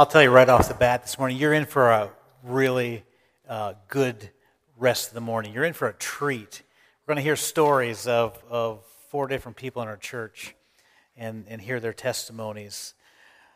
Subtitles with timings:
[0.00, 2.10] I'll tell you right off the bat this morning, you're in for a
[2.42, 3.04] really
[3.46, 4.30] uh, good
[4.78, 5.52] rest of the morning.
[5.52, 6.62] You're in for a treat.
[7.02, 10.54] We're going to hear stories of, of four different people in our church
[11.18, 12.94] and, and hear their testimonies.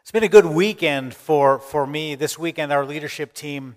[0.02, 2.14] It's been a good weekend for, for me.
[2.14, 3.76] This weekend, our leadership team,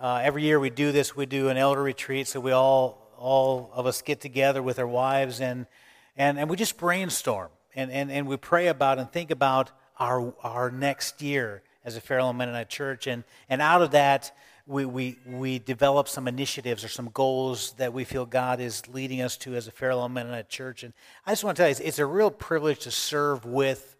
[0.00, 3.70] uh, every year we do this, we do an elder retreat, so we all, all
[3.72, 5.68] of us get together with our wives and,
[6.16, 10.34] and, and we just brainstorm and, and, and we pray about and think about our,
[10.42, 13.06] our next year as a Fairlawn Mennonite church.
[13.06, 14.32] And, and out of that,
[14.66, 19.22] we, we, we develop some initiatives or some goals that we feel God is leading
[19.22, 20.82] us to as a Fairlawn Mennonite church.
[20.82, 20.92] And
[21.24, 23.96] I just want to tell you, it's, it's a real privilege to serve with,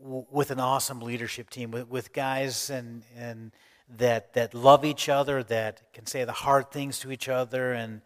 [0.00, 3.52] with an awesome leadership team, with, with guys and, and
[3.98, 8.00] that, that love each other, that can say the hard things to each other, and,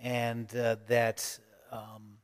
[0.00, 1.38] and uh, that
[1.72, 2.18] um,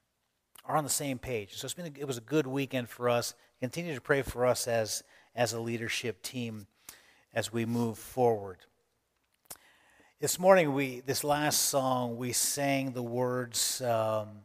[0.65, 1.55] are on the same page.
[1.55, 3.35] So it's been a, it was a good weekend for us.
[3.59, 5.03] Continue to pray for us as
[5.35, 6.67] as a leadership team
[7.33, 8.59] as we move forward.
[10.21, 14.45] This morning, we this last song, we sang the words, um,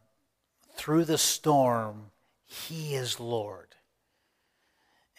[0.75, 2.11] "Through the storm,
[2.45, 3.75] He is Lord,"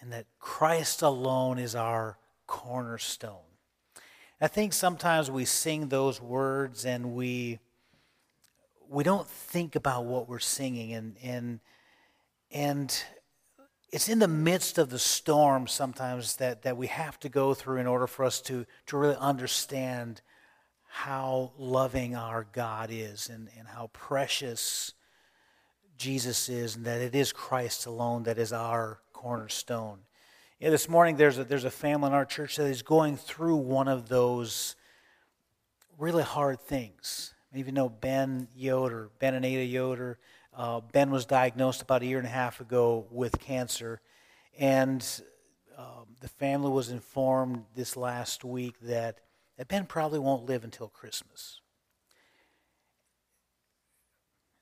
[0.01, 3.43] and that Christ alone is our cornerstone.
[4.41, 7.59] I think sometimes we sing those words and we
[8.89, 11.61] we don't think about what we're singing and and
[12.51, 13.05] and
[13.97, 17.79] it's in the midst of the storm sometimes that, that we have to go through
[17.79, 20.21] in order for us to, to really understand
[20.87, 24.93] how loving our God is and, and how precious
[25.97, 30.01] Jesus is, and that it is Christ alone that is our cornerstone.
[30.61, 33.57] Yeah, this morning there's a, there's a family in our church that is going through
[33.57, 34.77] one of those
[35.97, 37.33] really hard things.
[37.55, 40.19] Even though Ben Yoder, Ben and Ada Yoder,
[40.57, 44.01] uh, ben was diagnosed about a year and a half ago with cancer,
[44.59, 45.07] and
[45.77, 49.21] um, the family was informed this last week that,
[49.59, 51.61] that Ben probably won't live until Christmas.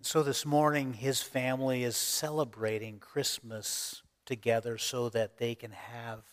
[0.02, 6.24] So this morning, his family is celebrating Christmas together so that they can have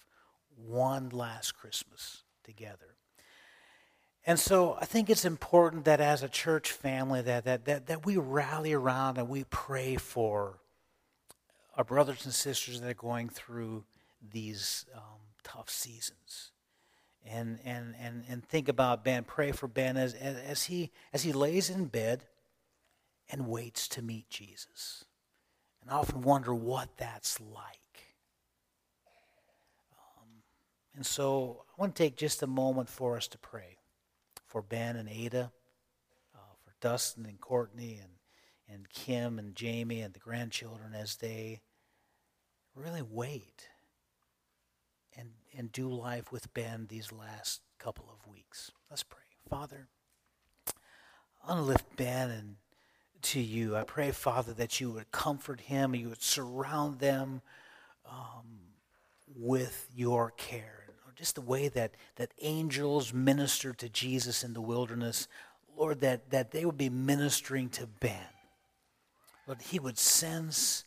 [0.55, 2.90] one last Christmas together.
[4.25, 8.05] And so I think it's important that as a church family that, that, that, that
[8.05, 10.59] we rally around and we pray for
[11.75, 13.83] our brothers and sisters that are going through
[14.31, 16.51] these um, tough seasons.
[17.25, 21.23] And, and, and, and think about Ben, pray for Ben as, as, as, he, as
[21.23, 22.25] he lays in bed
[23.29, 25.05] and waits to meet Jesus.
[25.81, 28.15] And I often wonder what that's like.
[29.93, 30.27] Um,
[30.95, 33.77] and so I want to take just a moment for us to pray
[34.51, 35.49] for Ben and Ada,
[36.35, 38.11] uh, for Dustin and Courtney and,
[38.67, 41.61] and Kim and Jamie and the grandchildren as they
[42.75, 43.69] really wait
[45.17, 48.71] and, and do life with Ben these last couple of weeks.
[48.89, 49.19] Let's pray.
[49.49, 49.87] Father,
[50.67, 52.55] I want to lift Ben and
[53.21, 53.77] to you.
[53.77, 57.41] I pray, Father, that you would comfort him, and you would surround them
[58.05, 58.73] um,
[59.33, 60.80] with your care
[61.15, 65.27] just the way that, that angels ministered to Jesus in the wilderness,
[65.77, 68.19] Lord, that, that they would be ministering to Ben.
[69.47, 70.85] Lord, he would sense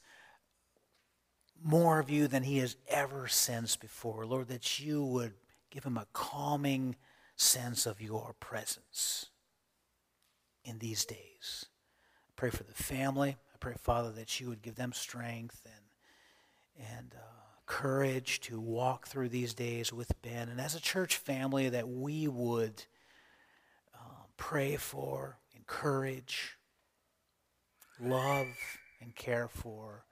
[1.63, 4.27] more of you than he has ever sensed before.
[4.27, 5.33] Lord, that you would
[5.71, 6.97] give him a calming
[7.37, 9.27] sense of your presence
[10.65, 11.67] in these days.
[12.29, 13.37] I pray for the family.
[13.55, 19.07] I pray, Father, that you would give them strength and, and uh, courage to walk
[19.07, 22.85] through these days with Ben, and as a church family, that we would
[23.95, 26.59] uh, pray for, encourage,
[28.01, 28.47] love,
[29.01, 30.05] and care for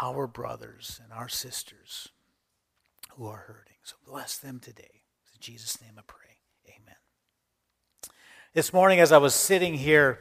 [0.00, 2.08] our brothers and our sisters
[3.12, 3.76] who are hurting.
[3.82, 5.02] So bless them today.
[5.34, 6.38] In Jesus' name I pray.
[6.68, 6.96] Amen.
[8.54, 10.18] This morning, as I was sitting here,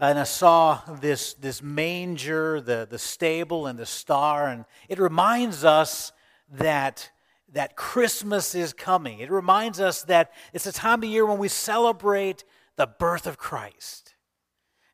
[0.00, 5.64] and I saw this, this manger, the, the stable, and the star, and it reminds
[5.64, 6.12] us
[6.52, 7.10] that,
[7.52, 9.20] that Christmas is coming.
[9.20, 12.44] It reminds us that it's a time of year when we celebrate
[12.76, 14.14] the birth of Christ.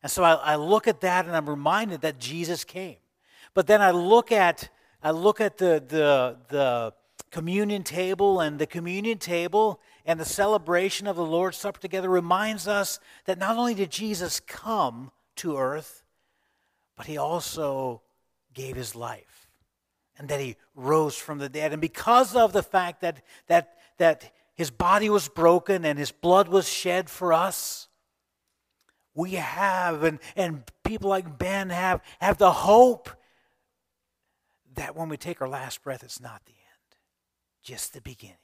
[0.03, 2.97] And so I, I look at that and I'm reminded that Jesus came.
[3.53, 4.69] But then I look at,
[5.01, 6.93] I look at the, the, the
[7.31, 12.65] communion table, and the communion table and the celebration of the Lord's Supper together reminds
[12.65, 16.01] us that not only did Jesus come to earth,
[16.95, 18.01] but he also
[18.53, 19.49] gave his life
[20.17, 21.73] and that he rose from the dead.
[21.73, 26.47] And because of the fact that, that, that his body was broken and his blood
[26.47, 27.89] was shed for us,
[29.13, 33.09] we have, and, and people like Ben have, have the hope
[34.75, 36.97] that when we take our last breath, it's not the end.
[37.61, 38.37] just the beginning.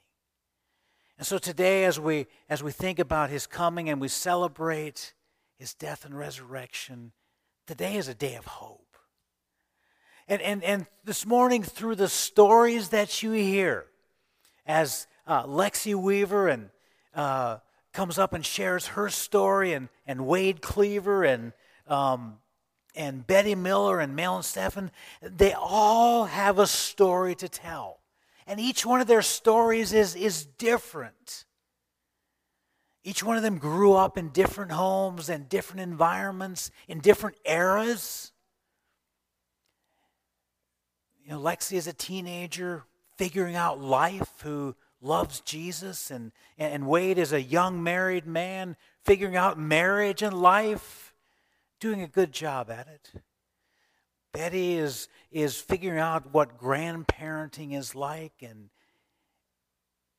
[1.18, 5.14] And so today, as we, as we think about his coming and we celebrate
[5.58, 7.12] his death and resurrection,
[7.66, 8.96] today is a day of hope.
[10.26, 13.86] And, and, and this morning, through the stories that you hear,
[14.66, 16.70] as uh, Lexi Weaver and
[17.14, 17.58] uh,
[17.92, 21.52] comes up and shares her story, and, and Wade Cleaver and
[21.86, 22.38] um,
[22.94, 24.90] and Betty Miller and Mel and Stephan,
[25.20, 27.98] they all have a story to tell.
[28.46, 31.44] And each one of their stories is, is different.
[33.02, 38.32] Each one of them grew up in different homes and different environments, in different eras.
[41.22, 42.84] You know, Lexi is a teenager
[43.16, 49.36] figuring out life who loves Jesus, and, and Wade is a young married man figuring
[49.36, 51.14] out marriage and life,
[51.78, 53.22] doing a good job at it.
[54.34, 58.68] Betty is, is figuring out what grandparenting is like, and,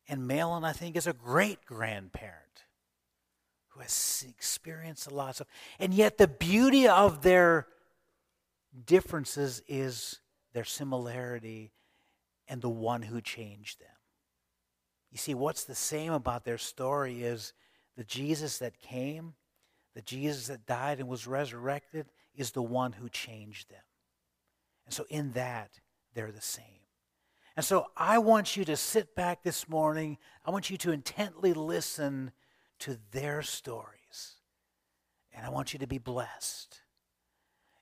[0.07, 2.63] and Malin, I think, is a great grandparent
[3.67, 5.47] who has experienced a lot of stuff.
[5.79, 7.67] And yet, the beauty of their
[8.85, 10.21] differences is
[10.53, 11.73] their similarity
[12.47, 13.89] and the one who changed them.
[15.11, 17.51] You see, what's the same about their story is
[17.97, 19.33] the Jesus that came,
[19.93, 23.81] the Jesus that died and was resurrected, is the one who changed them.
[24.85, 25.79] And so, in that,
[26.13, 26.65] they're the same.
[27.55, 30.17] And so, I want you to sit back this morning.
[30.45, 32.31] I want you to intently listen
[32.79, 34.35] to their stories.
[35.33, 36.81] And I want you to be blessed.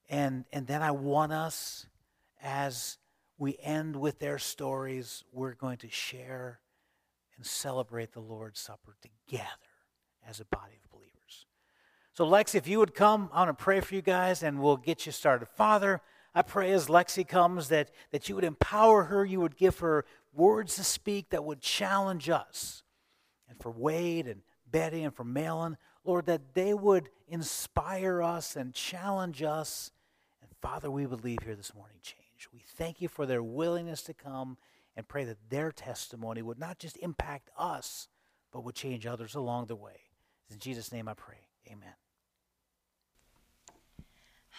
[0.09, 1.88] And, and then I want us,
[2.41, 2.97] as
[3.38, 6.59] we end with their stories, we're going to share
[7.38, 9.47] and celebrate the Lord's Supper together
[10.27, 11.45] as a body of believers.
[12.13, 14.77] So, Lexi, if you would come, I want to pray for you guys and we'll
[14.77, 15.47] get you started.
[15.47, 16.01] Father,
[16.35, 20.06] I pray as Lexi comes that, that you would empower her, you would give her
[20.33, 22.83] words to speak that would challenge us.
[23.47, 28.74] And for Wade and Betty and for Malin, Lord, that they would inspire us and
[28.74, 29.91] challenge us.
[30.41, 32.47] And Father, we would leave here this morning changed.
[32.51, 34.57] We thank you for their willingness to come
[34.95, 38.07] and pray that their testimony would not just impact us,
[38.51, 40.12] but would change others along the way.
[40.50, 41.47] In Jesus' name I pray.
[41.71, 41.94] Amen.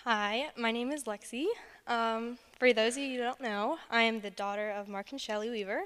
[0.06, 1.46] Hi, my name is Lexi.
[1.86, 5.18] Um, for those of you who don't know, I am the daughter of Mark and
[5.18, 5.84] Shelley Weaver.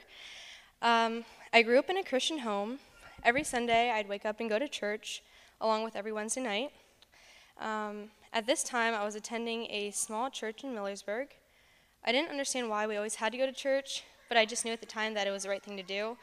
[0.82, 2.80] Um, I grew up in a Christian home.
[3.22, 5.22] Every Sunday, I'd wake up and go to church,
[5.60, 6.72] along with every Wednesday night.
[7.60, 11.28] Um, at this time, I was attending a small church in Millersburg.
[12.04, 14.72] I didn't understand why we always had to go to church, but I just knew
[14.72, 16.16] at the time that it was the right thing to do,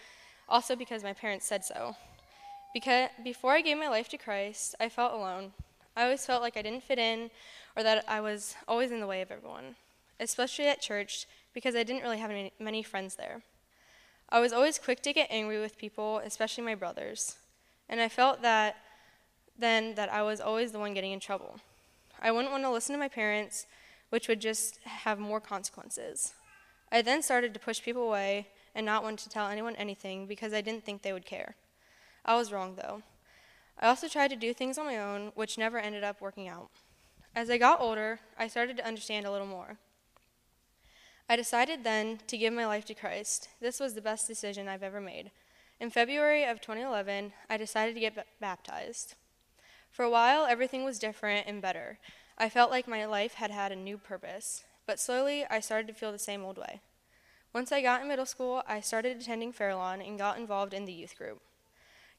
[0.49, 1.95] also because my parents said so.
[2.73, 5.53] Because before I gave my life to Christ, I felt alone.
[5.95, 7.31] I always felt like I didn't fit in
[7.75, 9.75] or that I was always in the way of everyone,
[10.19, 13.41] especially at church because I didn't really have any, many friends there.
[14.29, 17.35] I was always quick to get angry with people, especially my brothers,
[17.87, 18.75] and I felt that
[19.57, 21.59] then that I was always the one getting in trouble.
[22.21, 23.67] I wouldn't want to listen to my parents,
[24.09, 26.33] which would just have more consequences.
[26.91, 30.53] I then started to push people away and not want to tell anyone anything because
[30.53, 31.55] I didn't think they would care.
[32.25, 33.03] I was wrong, though.
[33.79, 36.69] I also tried to do things on my own, which never ended up working out.
[37.35, 39.77] As I got older, I started to understand a little more.
[41.27, 43.49] I decided then to give my life to Christ.
[43.59, 45.31] This was the best decision I've ever made.
[45.79, 49.15] In February of 2011, I decided to get b- baptized.
[49.91, 51.99] For a while, everything was different and better.
[52.37, 55.93] I felt like my life had had a new purpose, but slowly I started to
[55.93, 56.81] feel the same old way.
[57.53, 60.93] Once I got in middle school, I started attending Fairlawn and got involved in the
[60.93, 61.41] youth group.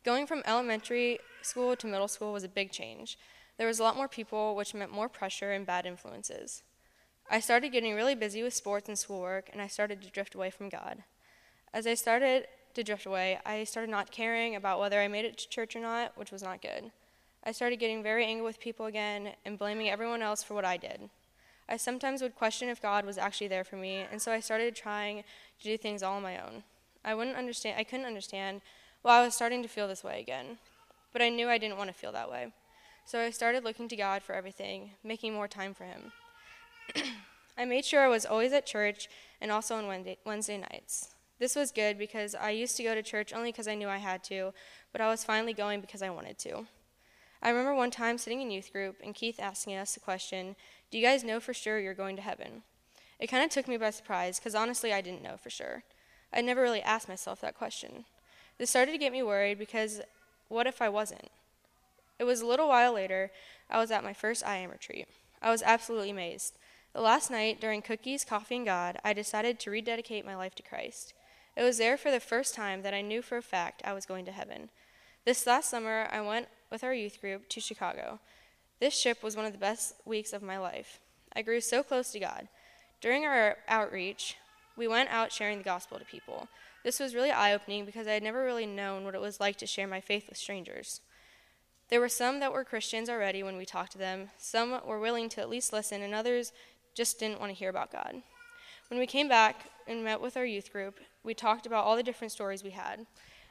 [0.06, 3.18] Going from elementary school to middle school was a big change.
[3.58, 6.62] There was a lot more people, which meant more pressure and bad influences.
[7.28, 10.50] I started getting really busy with sports and schoolwork, and I started to drift away
[10.50, 11.02] from God.
[11.74, 15.38] As I started to drift away, I started not caring about whether I made it
[15.38, 16.92] to church or not, which was not good.
[17.42, 20.76] I started getting very angry with people again and blaming everyone else for what I
[20.76, 21.10] did.
[21.68, 24.76] I sometimes would question if God was actually there for me, and so I started
[24.76, 25.24] trying
[25.58, 26.62] to do things all on my own.
[27.04, 28.60] I wouldn't understand I couldn't understand
[29.02, 30.58] why I was starting to feel this way again.
[31.12, 32.52] But I knew I didn't want to feel that way.
[33.04, 36.12] So I started looking to God for everything, making more time for Him.
[37.58, 39.08] I made sure I was always at church
[39.40, 41.14] and also on Wednesday, Wednesday nights.
[41.38, 43.98] This was good because I used to go to church only because I knew I
[43.98, 44.52] had to,
[44.92, 46.66] but I was finally going because I wanted to.
[47.42, 50.56] I remember one time sitting in youth group and Keith asking us the question,
[50.90, 52.62] Do you guys know for sure you're going to heaven?
[53.20, 55.84] It kind of took me by surprise because honestly, I didn't know for sure.
[56.32, 58.04] I never really asked myself that question.
[58.58, 60.00] This started to get me worried because
[60.48, 61.30] what if I wasn't?
[62.18, 63.30] It was a little while later,
[63.68, 65.06] I was at my first I Am retreat.
[65.42, 66.54] I was absolutely amazed.
[66.94, 70.62] The last night, during cookies, coffee, and God, I decided to rededicate my life to
[70.62, 71.12] Christ.
[71.54, 74.06] It was there for the first time that I knew for a fact I was
[74.06, 74.70] going to heaven.
[75.26, 78.20] This last summer, I went with our youth group to Chicago.
[78.80, 81.00] This trip was one of the best weeks of my life.
[81.34, 82.48] I grew so close to God.
[83.00, 84.36] During our outreach,
[84.76, 86.48] we went out sharing the gospel to people.
[86.86, 89.56] This was really eye opening because I had never really known what it was like
[89.56, 91.00] to share my faith with strangers.
[91.88, 95.28] There were some that were Christians already when we talked to them, some were willing
[95.30, 96.52] to at least listen, and others
[96.94, 98.22] just didn't want to hear about God.
[98.86, 102.04] When we came back and met with our youth group, we talked about all the
[102.04, 103.04] different stories we had,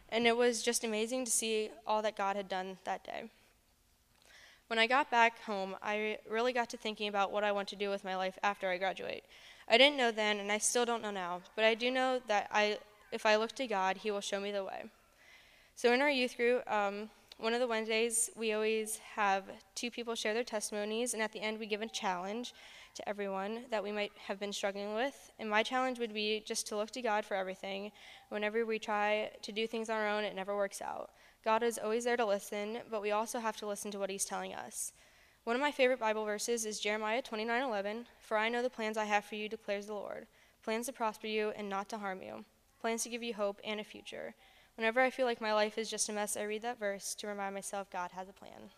[0.08, 3.26] and it was just amazing to see all that God had done that day.
[4.68, 7.76] When I got back home, I really got to thinking about what I want to
[7.76, 9.26] do with my life after I graduate.
[9.68, 12.48] I didn't know then, and I still don't know now, but I do know that
[12.50, 12.78] I,
[13.16, 14.84] if I look to God, He will show me the way.
[15.76, 19.44] So in our youth group, um, one of the Wednesdays, we always have
[19.74, 22.54] two people share their testimonies, and at the end, we give a challenge
[22.96, 25.32] to everyone that we might have been struggling with.
[25.40, 27.92] And my challenge would be just to look to God for everything.
[28.30, 31.10] Whenever we try to do things on our own, it never works out.
[31.44, 34.26] God is always there to listen, but we also have to listen to what He's
[34.26, 34.94] telling us.
[35.44, 39.06] One of my favorite Bible verses is Jeremiah 29:11, "For I know the plans I
[39.06, 40.26] have for you," declares the Lord,
[40.64, 42.46] "plans to prosper you and not to harm you,
[42.86, 44.36] plans to give you hope and a future."
[44.76, 47.28] Whenever I feel like my life is just a mess, I read that verse to
[47.28, 48.70] remind myself God has a plan.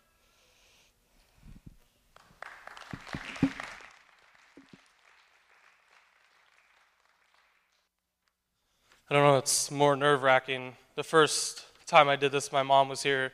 [9.10, 10.76] I don't know, it's more nerve wracking.
[10.94, 13.32] The first time I did this, my mom was here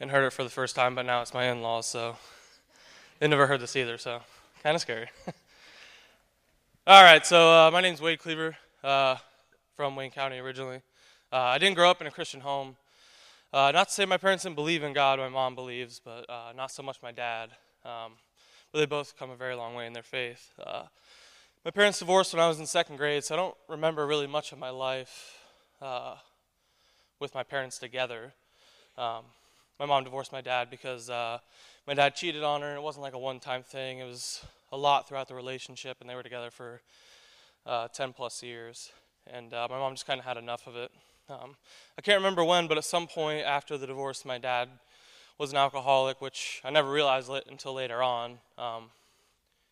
[0.00, 2.16] and heard it for the first time, but now it's my in laws, so
[3.18, 4.22] they never heard this either, so
[4.62, 5.08] kind of scary.
[6.86, 9.16] All right, so uh, my name's Wade Cleaver, uh,
[9.82, 10.80] from Wayne County originally.
[11.32, 12.76] Uh, I didn't grow up in a Christian home.
[13.52, 16.52] Uh, not to say my parents didn't believe in God, my mom believes, but uh,
[16.54, 17.50] not so much my dad.
[17.84, 18.12] Um,
[18.70, 20.52] but they both come a very long way in their faith.
[20.64, 20.84] Uh,
[21.64, 24.52] my parents divorced when I was in second grade, so I don't remember really much
[24.52, 25.36] of my life
[25.80, 26.14] uh,
[27.18, 28.34] with my parents together.
[28.96, 29.24] Um,
[29.80, 31.38] my mom divorced my dad because uh,
[31.88, 33.98] my dad cheated on her, and it wasn't like a one time thing.
[33.98, 36.82] It was a lot throughout the relationship, and they were together for
[37.66, 38.92] uh, 10 plus years.
[39.26, 40.90] And uh, my mom just kind of had enough of it.
[41.28, 41.56] Um,
[41.96, 44.68] I can't remember when, but at some point after the divorce, my dad
[45.38, 48.38] was an alcoholic, which I never realized until later on.
[48.58, 48.90] Um,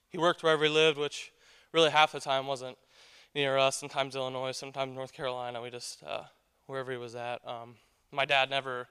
[0.09, 1.33] he worked wherever he lived, which
[1.73, 2.77] really half the time wasn't
[3.35, 3.77] near us.
[3.77, 5.61] Sometimes Illinois, sometimes North Carolina.
[5.61, 6.23] We just uh,
[6.67, 7.41] wherever he was at.
[7.47, 7.77] Um,
[8.13, 8.89] my dad never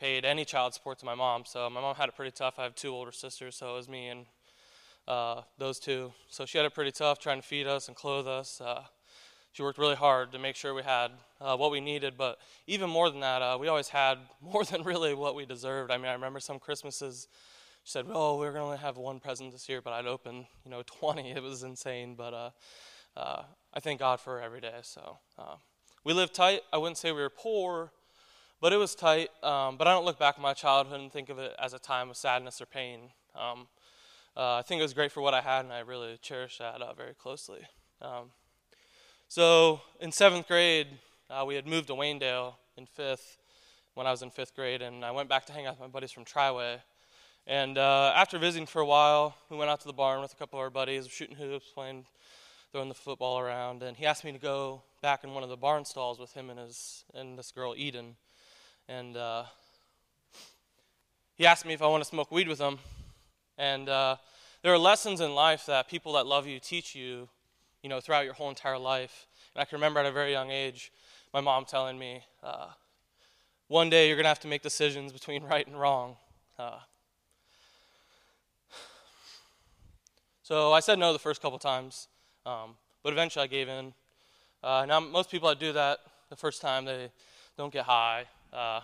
[0.00, 2.58] paid any child support to my mom, so my mom had it pretty tough.
[2.58, 4.26] I have two older sisters, so it was me and
[5.06, 6.12] uh, those two.
[6.28, 8.60] So she had it pretty tough trying to feed us and clothe us.
[8.60, 8.82] Uh,
[9.56, 12.90] she worked really hard to make sure we had uh, what we needed, but even
[12.90, 15.90] more than that, uh, we always had more than really what we deserved.
[15.90, 17.26] I mean, I remember some Christmases
[17.82, 20.46] she said, "Oh, we're going to only have one present this year," but I'd open,
[20.64, 21.30] you know, 20.
[21.30, 22.50] It was insane, but uh,
[23.16, 24.74] uh, I thank God for every day.
[24.82, 25.54] So uh,
[26.04, 26.60] we lived tight.
[26.70, 27.92] I wouldn't say we were poor,
[28.60, 29.30] but it was tight.
[29.42, 31.78] Um, but I don't look back on my childhood and think of it as a
[31.78, 33.08] time of sadness or pain.
[33.34, 33.68] Um,
[34.36, 36.82] uh, I think it was great for what I had, and I really cherish that
[36.82, 37.60] uh, very closely.
[38.02, 38.32] Um,
[39.28, 40.86] so in seventh grade,
[41.28, 43.38] uh, we had moved to Waynedale in fifth
[43.94, 45.86] when I was in fifth grade, and I went back to hang out with my
[45.86, 46.80] buddies from Triway.
[47.46, 50.36] And uh, after visiting for a while, we went out to the barn with a
[50.36, 52.04] couple of our buddies, shooting hoops, playing,
[52.72, 53.82] throwing the football around.
[53.82, 56.50] And he asked me to go back in one of the barn stalls with him
[56.50, 58.16] and his and this girl Eden.
[58.88, 59.44] And uh,
[61.36, 62.78] he asked me if I want to smoke weed with him.
[63.56, 64.16] And uh,
[64.62, 67.28] there are lessons in life that people that love you teach you,
[67.86, 69.28] you know, throughout your whole entire life.
[69.54, 70.90] And I can remember at a very young age,
[71.32, 72.70] my mom telling me, uh,
[73.68, 76.16] "One day you're going to have to make decisions between right and wrong."
[76.58, 76.80] Uh,
[80.42, 82.08] So I said no the first couple times,
[82.44, 83.94] um, but eventually I gave in.
[84.64, 87.12] Uh, now, most people that do that the first time, they
[87.56, 88.24] don't get high.
[88.52, 88.80] Uh,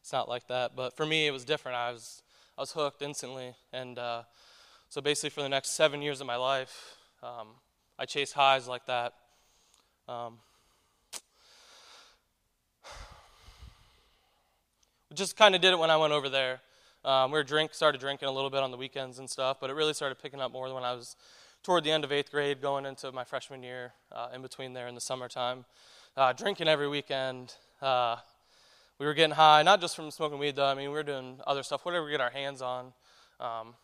[0.00, 0.76] it's not like that.
[0.76, 1.76] But for me, it was different.
[1.76, 2.22] I was,
[2.56, 3.54] I was hooked instantly.
[3.72, 4.22] And uh,
[4.88, 7.48] so basically, for the next seven years of my life, um,
[8.02, 9.12] I chased highs like that.
[10.08, 10.38] Um,
[15.14, 16.62] just kind of did it when I went over there.
[17.04, 19.70] Um, we were drink started drinking a little bit on the weekends and stuff, but
[19.70, 21.14] it really started picking up more when I was
[21.62, 24.88] toward the end of eighth grade, going into my freshman year, uh, in between there
[24.88, 25.64] in the summertime.
[26.16, 27.54] Uh, drinking every weekend.
[27.80, 28.16] Uh,
[28.98, 30.66] we were getting high, not just from smoking weed though.
[30.66, 32.94] I mean, we were doing other stuff, whatever we get our hands on,
[33.38, 33.74] um,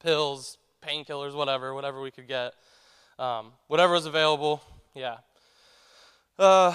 [0.00, 2.54] pills, painkillers, whatever, whatever we could get,
[3.20, 4.62] um, whatever was available.
[4.94, 5.18] Yeah.
[6.38, 6.74] Uh,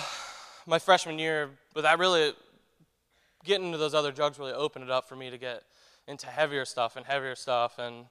[0.67, 2.33] my freshman year, but that really
[3.43, 5.63] getting into those other drugs really opened it up for me to get
[6.07, 7.79] into heavier stuff and heavier stuff.
[7.79, 8.05] And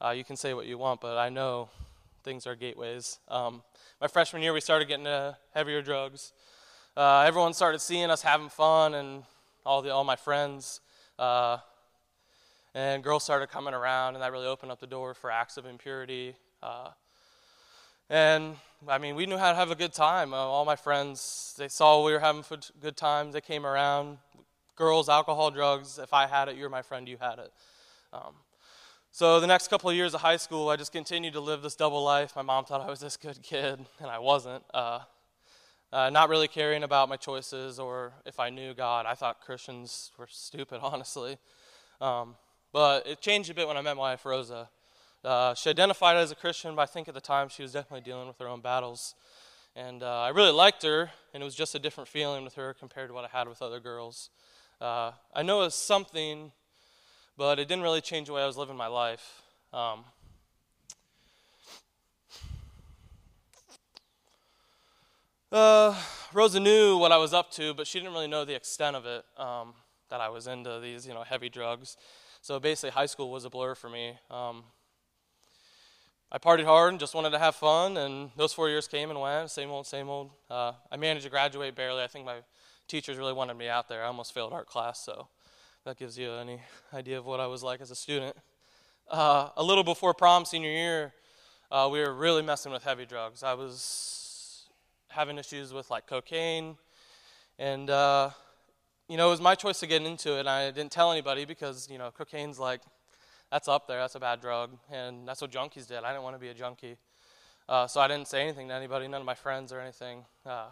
[0.00, 1.70] uh, you can say what you want, but I know
[2.22, 3.18] things are gateways.
[3.28, 3.62] Um,
[3.98, 6.32] my freshman year, we started getting into heavier drugs.
[6.96, 9.22] Uh, everyone started seeing us having fun, and
[9.64, 10.80] all the all my friends
[11.18, 11.58] uh,
[12.74, 15.64] and girls started coming around, and that really opened up the door for acts of
[15.64, 16.34] impurity.
[16.62, 16.88] Uh,
[18.10, 18.56] and
[18.88, 20.34] I mean, we knew how to have a good time.
[20.34, 22.44] Uh, all my friends, they saw we were having
[22.80, 23.34] good times.
[23.34, 24.18] They came around.
[24.74, 25.98] Girls, alcohol, drugs.
[25.98, 27.08] If I had it, you're my friend.
[27.08, 27.52] You had it.
[28.12, 28.34] Um,
[29.12, 31.76] so the next couple of years of high school, I just continued to live this
[31.76, 32.34] double life.
[32.34, 34.64] My mom thought I was this good kid, and I wasn't.
[34.74, 35.00] Uh,
[35.92, 39.06] uh, not really caring about my choices or if I knew God.
[39.06, 41.38] I thought Christians were stupid, honestly.
[42.00, 42.34] Um,
[42.72, 44.68] but it changed a bit when I met my wife, Rosa.
[45.24, 48.02] Uh, she identified as a Christian, but I think at the time she was definitely
[48.02, 49.14] dealing with her own battles.
[49.76, 52.74] And uh, I really liked her, and it was just a different feeling with her
[52.74, 54.30] compared to what I had with other girls.
[54.80, 56.52] Uh, I know it was something
[57.40, 59.40] but it didn't really change the way I was living my life.
[59.72, 60.04] Um,
[65.50, 65.98] uh,
[66.34, 69.06] Rosa knew what I was up to, but she didn't really know the extent of
[69.06, 69.24] it.
[69.38, 69.72] Um,
[70.10, 71.96] that I was into these, you know, heavy drugs.
[72.42, 74.18] So basically, high school was a blur for me.
[74.30, 74.64] Um,
[76.32, 79.20] I partied hard and just wanted to have fun, and those four years came and
[79.20, 80.30] went, same old, same old.
[80.48, 82.04] Uh, I managed to graduate barely.
[82.04, 82.36] I think my
[82.86, 84.04] teachers really wanted me out there.
[84.04, 85.26] I almost failed art class, so
[85.84, 86.60] that gives you any
[86.94, 88.36] idea of what I was like as a student.
[89.10, 91.14] Uh, a little before prom, senior year,
[91.72, 93.42] uh, we were really messing with heavy drugs.
[93.42, 94.66] I was
[95.08, 96.76] having issues with like cocaine,
[97.58, 98.30] and uh,
[99.08, 100.40] you know it was my choice to get into it.
[100.40, 102.82] And I didn't tell anybody because you know cocaine's like
[103.50, 103.98] that's up there.
[103.98, 106.04] That's a bad drug, and that's what junkies did.
[106.04, 106.96] I didn't want to be a junkie,
[107.68, 110.24] uh, so I didn't say anything to anybody, none of my friends or anything.
[110.46, 110.68] Uh,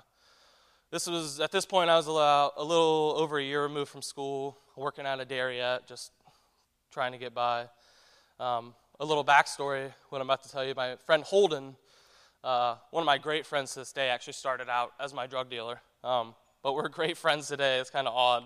[0.90, 4.02] this was at this point I was a, a little over a year removed from
[4.02, 6.12] school, working at a dairy yet, just
[6.90, 7.66] trying to get by.
[8.40, 10.74] Um, a little backstory, what I'm about to tell you.
[10.74, 11.76] My friend Holden,
[12.42, 15.50] uh, one of my great friends to this day, actually started out as my drug
[15.50, 15.80] dealer.
[16.02, 17.78] Um, but we're great friends today.
[17.78, 18.44] It's kind of odd,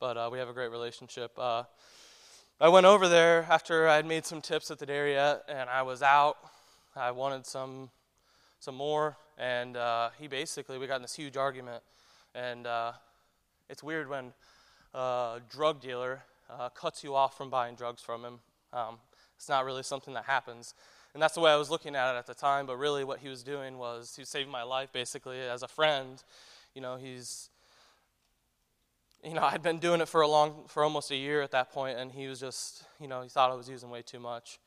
[0.00, 1.38] but uh, we have a great relationship.
[2.58, 5.82] I went over there after I had made some tips at the dairy and I
[5.82, 6.38] was out.
[6.96, 7.90] I wanted some,
[8.60, 11.82] some more, and uh, he basically we got in this huge argument,
[12.34, 12.92] and uh,
[13.68, 14.32] it's weird when
[14.94, 18.38] a drug dealer uh, cuts you off from buying drugs from him.
[18.72, 18.96] Um,
[19.36, 20.72] it's not really something that happens,
[21.12, 22.64] and that's the way I was looking at it at the time.
[22.64, 26.24] But really, what he was doing was he saving my life basically as a friend.
[26.74, 27.50] You know, he's
[29.26, 31.72] you know, I'd been doing it for a long, for almost a year at that
[31.72, 34.60] point, and he was just, you know, he thought I was using way too much,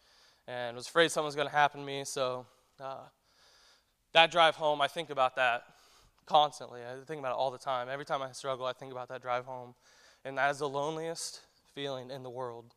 [0.47, 2.03] and was afraid something was going to happen to me.
[2.03, 2.45] So,
[2.79, 3.05] uh,
[4.11, 5.63] that drive home, I think about that
[6.25, 6.81] constantly.
[6.81, 7.87] I think about it all the time.
[7.89, 9.75] Every time I struggle, I think about that drive home.
[10.25, 11.41] And that is the loneliest
[11.73, 12.73] feeling in the world.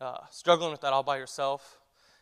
[0.00, 1.78] Uh, struggling with that all by yourself.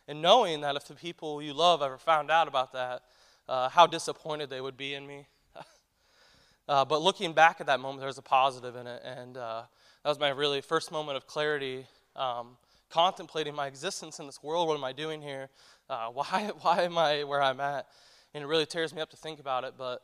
[0.07, 3.01] And knowing that if the people you love ever found out about that,
[3.47, 5.27] uh, how disappointed they would be in me.
[6.67, 9.01] Uh, but looking back at that moment, there was a positive in it.
[9.03, 9.63] And uh,
[10.03, 12.57] that was my really first moment of clarity, um,
[12.89, 14.67] contemplating my existence in this world.
[14.67, 15.49] What am I doing here?
[15.89, 17.87] Uh, why, why am I where I'm at?
[18.33, 20.03] and it really tears me up to think about it, but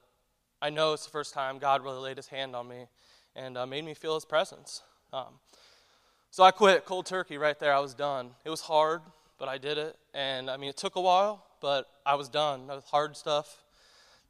[0.62, 2.88] I know it's the first time God really laid his hand on me
[3.36, 4.82] and uh, made me feel his presence.
[5.12, 5.40] Um,
[6.32, 7.74] so I quit cold turkey right there.
[7.74, 8.32] I was done.
[8.44, 9.02] It was hard,
[9.38, 9.96] but I did it.
[10.14, 12.68] And I mean, it took a while, but I was done.
[12.68, 13.63] With hard stuff,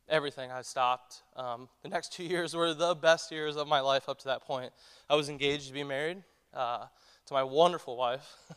[0.10, 1.24] everything, I stopped.
[1.36, 4.44] Um, the next two years were the best years of my life up to that
[4.44, 4.72] point.
[5.10, 6.86] I was engaged to be married uh,
[7.26, 8.36] to my wonderful wife.
[8.50, 8.54] uh,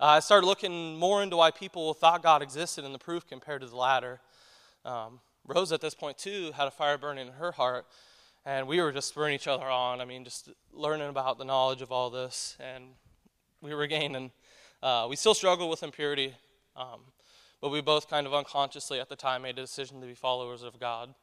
[0.00, 3.66] I started looking more into why people thought God existed and the proof compared to
[3.66, 4.20] the latter.
[4.84, 7.86] Um, Rose, at this point, too, had a fire burning in her heart,
[8.44, 10.00] and we were just spurring each other on.
[10.00, 12.84] I mean, just learning about the knowledge of all this, and
[13.60, 14.32] we were gaining.
[14.82, 16.34] Uh, we still struggle with impurity,
[16.76, 17.00] um,
[17.60, 20.62] but we both kind of unconsciously at the time made a decision to be followers
[20.62, 21.14] of God.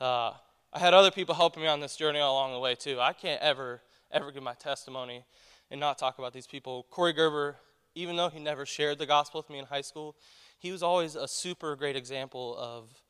[0.00, 0.32] Uh,
[0.72, 3.00] I had other people helping me on this journey along the way, too.
[3.00, 5.24] I can't ever, ever give my testimony
[5.70, 6.86] and not talk about these people.
[6.90, 7.56] Corey Gerber,
[7.94, 10.16] even though he never shared the gospel with me in high school,
[10.58, 13.02] he was always a super great example of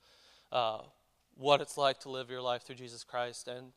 [0.53, 0.85] uh,
[1.37, 3.49] what it's like to live your life through Jesus Christ.
[3.49, 3.73] And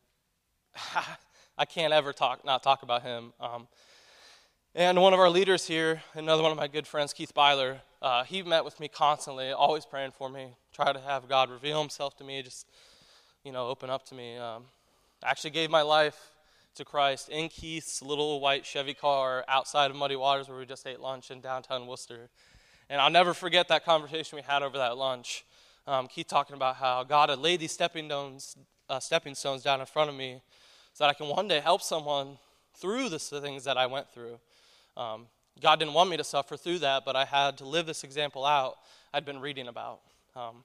[1.57, 3.33] I can't ever talk not talk about him.
[3.39, 3.67] Um,
[4.75, 8.25] and one of our leaders here, another one of my good friends, Keith Byler, uh,
[8.25, 12.17] he met with me constantly, always praying for me, try to have God reveal himself
[12.17, 12.67] to me, just,
[13.45, 14.35] you know, open up to me.
[14.35, 14.65] Um,
[15.23, 16.33] actually gave my life
[16.75, 20.85] to Christ in Keith's little white Chevy car outside of Muddy Waters where we just
[20.85, 22.29] ate lunch in downtown Wooster.
[22.89, 25.45] And I'll never forget that conversation we had over that lunch.
[25.87, 28.57] Um, Keith talking about how God had laid these stepping stones,
[28.89, 30.41] uh, stepping stones down in front of me
[30.91, 32.37] so that I can one day help someone
[32.75, 34.39] through the things that I went through.
[34.97, 35.27] Um,
[35.61, 38.45] God didn't want me to suffer through that, but I had to live this example
[38.45, 38.77] out
[39.13, 39.99] I'd been reading about.
[40.35, 40.63] Um,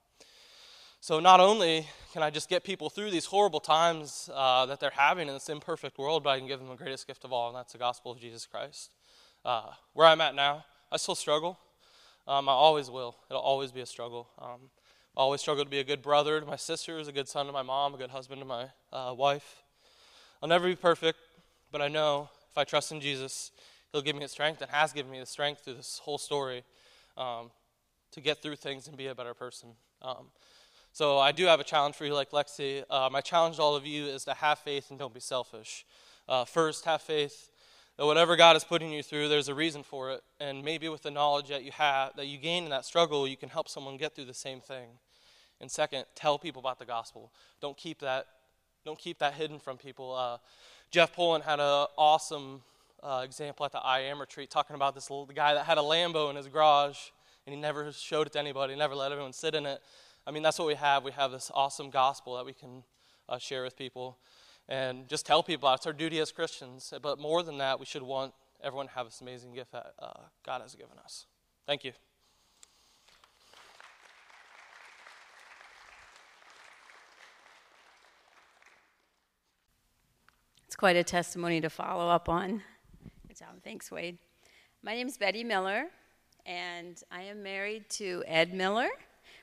[1.00, 4.90] so not only can I just get people through these horrible times uh, that they're
[4.90, 7.48] having in this imperfect world, but I can give them the greatest gift of all,
[7.48, 8.90] and that's the gospel of Jesus Christ.
[9.44, 11.58] Uh, where I'm at now, I still struggle.
[12.26, 13.16] Um, I always will.
[13.30, 14.28] It'll always be a struggle.
[14.40, 14.70] Um,
[15.16, 17.52] I always struggle to be a good brother to my sisters, a good son to
[17.52, 19.62] my mom, a good husband to my uh, wife.
[20.42, 21.18] I'll never be perfect,
[21.70, 23.50] but I know if I trust in Jesus,
[23.92, 26.64] He'll give me the strength and has given me the strength through this whole story
[27.16, 27.50] um,
[28.12, 29.70] to get through things and be a better person.
[30.02, 30.26] Um,
[30.92, 32.84] so I do have a challenge for you, like Lexi.
[32.90, 35.86] Uh, my challenge to all of you is to have faith and don't be selfish.
[36.28, 37.50] Uh, first, have faith
[37.96, 41.02] that whatever God is putting you through, there's a reason for it, and maybe with
[41.02, 43.96] the knowledge that you have, that you gain in that struggle, you can help someone
[43.96, 44.88] get through the same thing.
[45.60, 47.32] And second, tell people about the gospel.
[47.60, 48.26] Don't keep that,
[48.84, 50.14] don't keep that hidden from people.
[50.14, 50.38] Uh,
[50.92, 52.62] Jeff Poland had an awesome
[53.02, 55.82] uh, example at the I Am retreat, talking about this little guy that had a
[55.82, 56.98] Lambo in his garage,
[57.46, 59.80] and he never showed it to anybody, never let anyone sit in it.
[60.26, 61.04] I mean, that's what we have.
[61.04, 62.82] We have this awesome gospel that we can
[63.28, 64.18] uh, share with people
[64.68, 65.78] and just tell people about.
[65.78, 66.92] it's our duty as Christians.
[67.00, 70.12] But more than that, we should want everyone to have this amazing gift that uh,
[70.44, 71.26] God has given us.
[71.66, 71.92] Thank you.
[80.66, 82.62] It's quite a testimony to follow up on.
[83.62, 84.18] Thanks, Wade.
[84.82, 85.86] My name is Betty Miller,
[86.44, 88.88] and I am married to Ed Miller.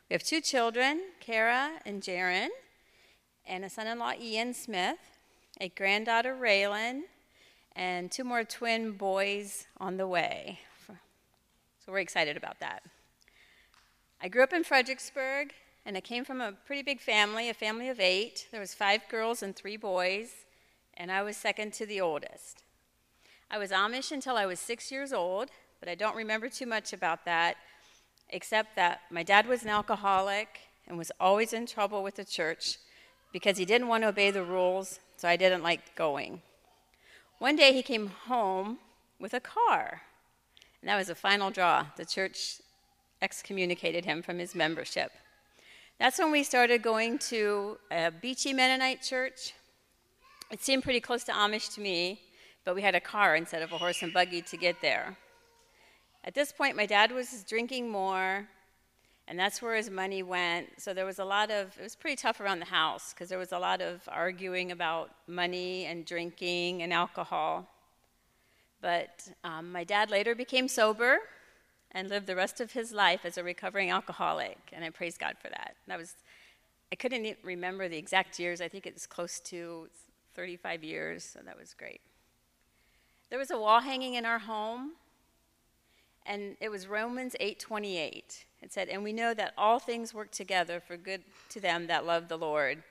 [0.10, 2.50] We have two children, Kara and Jaron,
[3.48, 4.98] and a son in law, Ian Smith,
[5.62, 7.04] a granddaughter, Raylan,
[7.74, 10.60] and two more twin boys on the way.
[10.88, 12.84] So we're excited about that.
[14.22, 15.54] I grew up in Fredericksburg,
[15.86, 18.50] and I came from a pretty big family, a family of eight.
[18.52, 20.32] There was five girls and three boys,
[20.96, 22.65] and I was second to the oldest.
[23.56, 26.92] I was Amish until I was six years old, but I don't remember too much
[26.92, 27.56] about that
[28.30, 32.80] except that my dad was an alcoholic and was always in trouble with the church
[33.32, 36.42] because he didn't want to obey the rules, so I didn't like going.
[37.40, 38.80] One day he came home
[39.22, 40.02] with a car,
[40.82, 41.86] and that was the final draw.
[41.96, 42.60] The church
[43.22, 45.14] excommunicated him from his membership.
[45.98, 49.54] That's when we started going to a Beachy Mennonite church.
[50.52, 52.20] It seemed pretty close to Amish to me,
[52.66, 55.16] but we had a car instead of a horse and buggy to get there.
[56.24, 58.48] At this point, my dad was drinking more,
[59.28, 60.82] and that's where his money went.
[60.82, 63.38] So there was a lot of, it was pretty tough around the house because there
[63.38, 67.68] was a lot of arguing about money and drinking and alcohol.
[68.82, 71.20] But um, my dad later became sober
[71.92, 75.36] and lived the rest of his life as a recovering alcoholic, and I praise God
[75.40, 75.76] for that.
[75.88, 76.16] That was,
[76.92, 78.60] I couldn't remember the exact years.
[78.62, 79.88] I think it was close to
[80.34, 82.02] 35 years, so that was great.
[83.36, 84.94] There was a wall hanging in our home
[86.26, 88.46] and it was Romans 8:28.
[88.62, 92.06] It said, "And we know that all things work together for good to them that
[92.06, 92.82] love the Lord."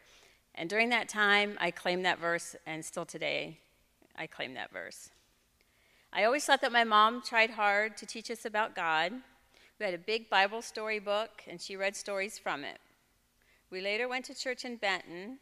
[0.55, 3.57] And during that time, I claimed that verse, and still today,
[4.17, 5.09] I claim that verse.
[6.13, 9.23] I always thought that my mom tried hard to teach us about God.
[9.79, 12.83] We had a big Bible story book, and she read stories from it.
[13.71, 15.41] We later went to church in Benton,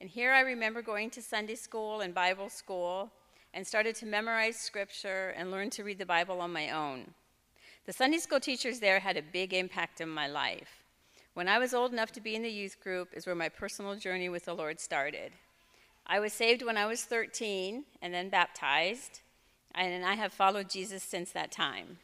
[0.00, 3.12] and here I remember going to Sunday school and Bible school
[3.54, 7.14] and started to memorize scripture and learn to read the Bible on my own.
[7.86, 10.82] The Sunday school teachers there had a big impact in my life.
[11.34, 13.94] When I was old enough to be in the youth group is where my personal
[13.94, 15.32] journey with the Lord started.
[16.06, 19.20] I was saved when I was 13 and then baptized,
[19.74, 21.98] and I have followed Jesus since that time.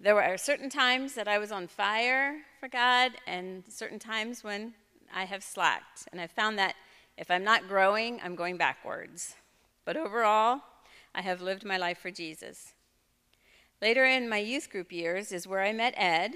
[0.00, 4.74] There were certain times that I was on fire for God, and certain times when
[5.14, 6.08] I have slacked.
[6.10, 6.74] And I found that
[7.16, 9.36] if I'm not growing, I'm going backwards.
[9.84, 10.60] But overall,
[11.14, 12.72] I have lived my life for Jesus.
[13.80, 16.34] Later in my youth group years is where I met Ed.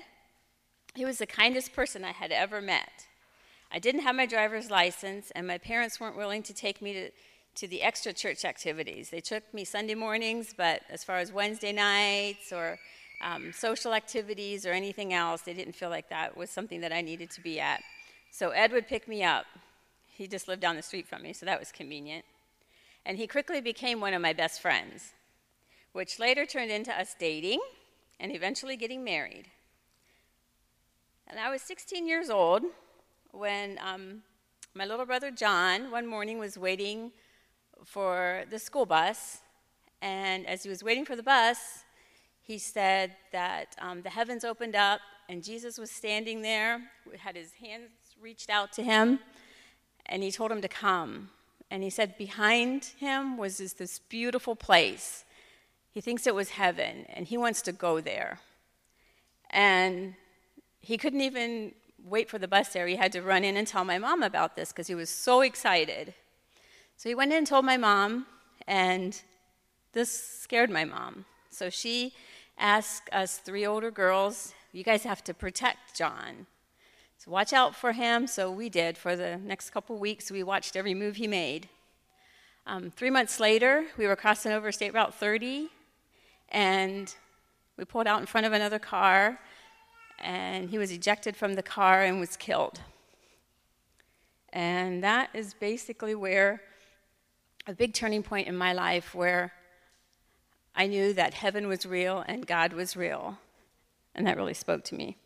[0.94, 3.06] He was the kindest person I had ever met.
[3.70, 7.10] I didn't have my driver's license, and my parents weren't willing to take me to,
[7.56, 9.10] to the extra church activities.
[9.10, 12.78] They took me Sunday mornings, but as far as Wednesday nights or
[13.22, 17.00] um, social activities or anything else, they didn't feel like that was something that I
[17.00, 17.80] needed to be at.
[18.30, 19.46] So Ed would pick me up.
[20.12, 22.24] He just lived down the street from me, so that was convenient
[23.06, 25.14] and he quickly became one of my best friends,
[25.92, 27.60] which later turned into us dating
[28.18, 29.46] and eventually getting married.
[31.28, 32.64] And I was 16 years old
[33.30, 34.22] when um,
[34.74, 37.12] my little brother John one morning was waiting
[37.84, 39.38] for the school bus,
[40.02, 41.84] and as he was waiting for the bus,
[42.42, 46.80] he said that um, the heavens opened up and Jesus was standing there,
[47.18, 47.90] had his hands
[48.20, 49.20] reached out to him,
[50.06, 51.30] and he told him to come.
[51.70, 55.24] And he said behind him was this, this beautiful place.
[55.90, 58.38] He thinks it was heaven, and he wants to go there.
[59.50, 60.14] And
[60.80, 61.72] he couldn't even
[62.04, 62.86] wait for the bus there.
[62.86, 65.40] He had to run in and tell my mom about this because he was so
[65.40, 66.14] excited.
[66.96, 68.26] So he went in and told my mom,
[68.66, 69.20] and
[69.92, 71.24] this scared my mom.
[71.50, 72.12] So she
[72.58, 76.46] asked us three older girls, You guys have to protect John.
[77.26, 78.26] So watch out for him.
[78.26, 78.96] So we did.
[78.96, 81.68] For the next couple weeks, we watched every move he made.
[82.66, 85.68] Um, three months later, we were crossing over State Route 30,
[86.48, 87.14] and
[87.76, 89.38] we pulled out in front of another car,
[90.18, 92.80] and he was ejected from the car and was killed.
[94.52, 96.62] And that is basically where
[97.66, 99.52] a big turning point in my life where
[100.74, 103.38] I knew that heaven was real and God was real.
[104.14, 105.18] And that really spoke to me.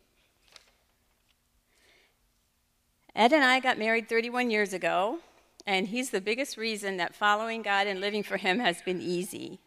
[3.15, 5.19] Ed and I got married 31 years ago,
[5.65, 9.59] and he's the biggest reason that following God and living for Him has been easy.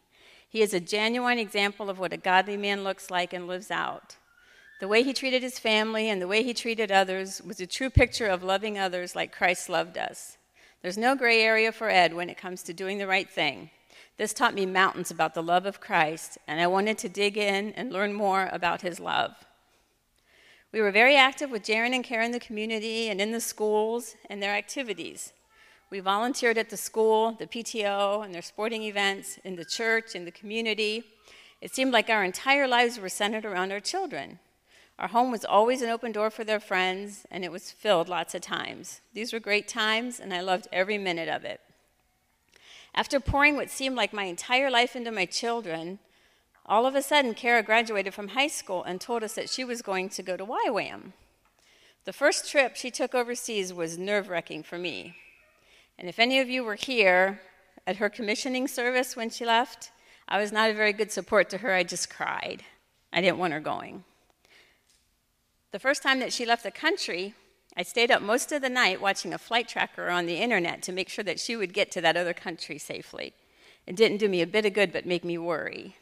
[0.48, 4.16] He is a genuine example of what a godly man looks like and lives out.
[4.80, 7.90] The way he treated his family and the way he treated others was a true
[7.90, 10.37] picture of loving others like Christ loved us.
[10.83, 13.70] There's no gray area for Ed when it comes to doing the right thing.
[14.16, 17.72] This taught me mountains about the love of Christ, and I wanted to dig in
[17.72, 19.35] and learn more about his love.
[20.75, 24.17] We were very active with Jaron and Karen in the community and in the schools
[24.29, 25.33] and their activities.
[25.89, 30.25] We volunteered at the school, the PTO, and their sporting events, in the church, in
[30.25, 31.05] the community.
[31.61, 34.41] It seemed like our entire lives were centered around our children.
[34.99, 38.35] Our home was always an open door for their friends, and it was filled lots
[38.35, 39.01] of times.
[39.13, 41.61] These were great times, and I loved every minute of it.
[42.97, 46.01] After pouring what seemed like my entire life into my children,
[46.66, 49.83] all of a sudden, Kara graduated from high school and told us that she was
[49.83, 51.12] going to go to YWAM.
[52.05, 55.16] The first trip she took overseas was nerve wracking for me.
[55.98, 57.40] And if any of you were here
[57.87, 59.90] at her commissioning service when she left,
[60.27, 61.72] I was not a very good support to her.
[61.72, 62.62] I just cried.
[63.12, 64.05] I didn't want her going.
[65.70, 67.35] The first time that she left the country,
[67.77, 70.92] I stayed up most of the night watching a flight tracker on the internet to
[70.92, 73.35] make sure that she would get to that other country safely.
[73.87, 75.96] It didn't do me a bit of good, but make me worry.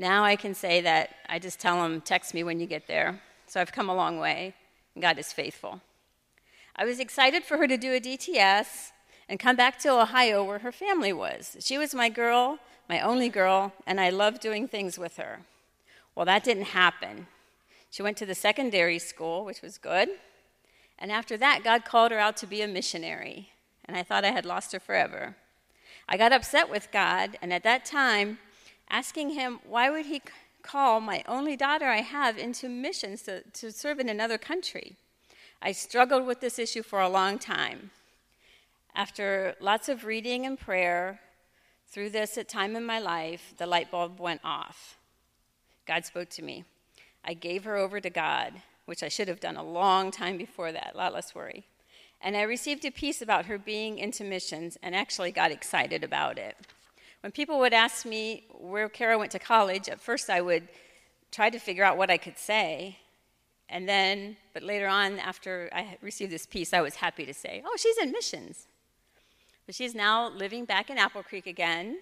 [0.00, 3.20] Now I can say that I just tell them, text me when you get there.
[3.48, 4.54] So I've come a long way,
[4.94, 5.80] and God is faithful.
[6.76, 8.92] I was excited for her to do a DTS
[9.28, 11.56] and come back to Ohio where her family was.
[11.58, 15.40] She was my girl, my only girl, and I loved doing things with her.
[16.14, 17.26] Well, that didn't happen.
[17.90, 20.08] She went to the secondary school, which was good.
[20.96, 23.50] And after that, God called her out to be a missionary.
[23.84, 25.34] And I thought I had lost her forever.
[26.08, 28.38] I got upset with God, and at that time,
[28.90, 30.22] asking Him, why would He
[30.62, 34.96] call my only daughter I have into missions to, to serve in another country?
[35.60, 37.90] I struggled with this issue for a long time.
[38.94, 41.20] After lots of reading and prayer
[41.90, 44.96] through this at time in my life, the light bulb went off.
[45.86, 46.64] God spoke to me.
[47.24, 48.54] I gave her over to God,
[48.86, 51.64] which I should have done a long time before that, a lot less worry.
[52.20, 56.38] And I received a peace about her being into missions and actually got excited about
[56.38, 56.56] it.
[57.20, 60.68] When people would ask me where Kara went to college, at first I would
[61.32, 62.98] try to figure out what I could say.
[63.68, 67.62] And then, but later on, after I received this peace, I was happy to say,
[67.66, 68.66] oh, she's in missions.
[69.66, 71.98] But she's now living back in Apple Creek again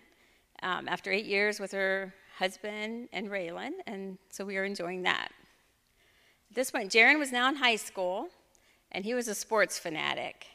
[0.62, 5.31] um, after eight years with her husband and Raylan, and so we are enjoying that.
[6.50, 8.29] At this point, Jaron was now in high school,
[8.92, 10.46] and he was a sports fanatic.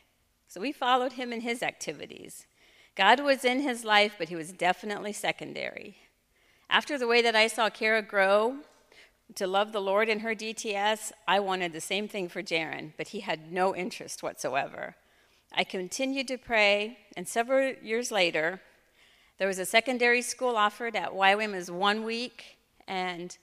[0.47, 2.45] So we followed him in his activities.
[2.95, 5.97] God was in his life, but he was definitely secondary.
[6.69, 8.57] After the way that I saw Kara grow
[9.35, 13.09] to love the Lord in her DTS, I wanted the same thing for Jaron, but
[13.09, 14.95] he had no interest whatsoever.
[15.53, 18.61] I continued to pray, and several years later,
[19.37, 23.37] there was a secondary school offered at YWAM as one week, and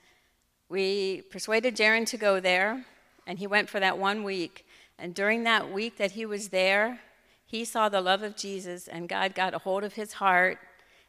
[0.69, 2.85] we persuaded Jaron to go there,
[3.27, 4.67] and he went for that one week.
[4.99, 7.01] And during that week that he was there,
[7.49, 10.59] he saw the love of Jesus, and God got a hold of his heart,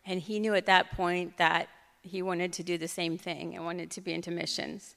[0.06, 1.68] and he knew at that point that
[2.02, 4.96] he wanted to do the same thing and wanted to be into missions.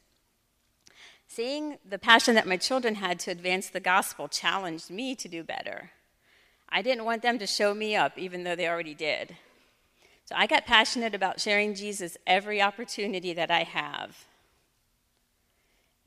[1.26, 5.42] Seeing the passion that my children had to advance the gospel challenged me to do
[5.42, 5.90] better.
[6.68, 9.36] I didn't want them to show me up, even though they already did.
[10.24, 14.26] So I got passionate about sharing Jesus every opportunity that I have.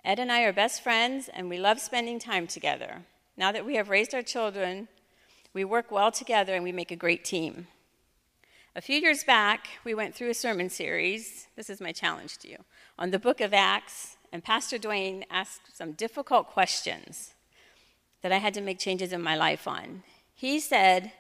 [0.05, 3.01] Ed and I are best friends, and we love spending time together.
[3.35, 4.87] Now that we have raised our children,
[5.55, 7.65] we work well together and we make a great team.
[8.75, 11.47] A few years back, we went through a sermon series.
[11.55, 12.57] This is my challenge to you
[12.99, 17.33] on the book of Acts, and Pastor Dwayne asked some difficult questions
[18.21, 20.03] that I had to make changes in my life on.
[20.33, 21.13] He said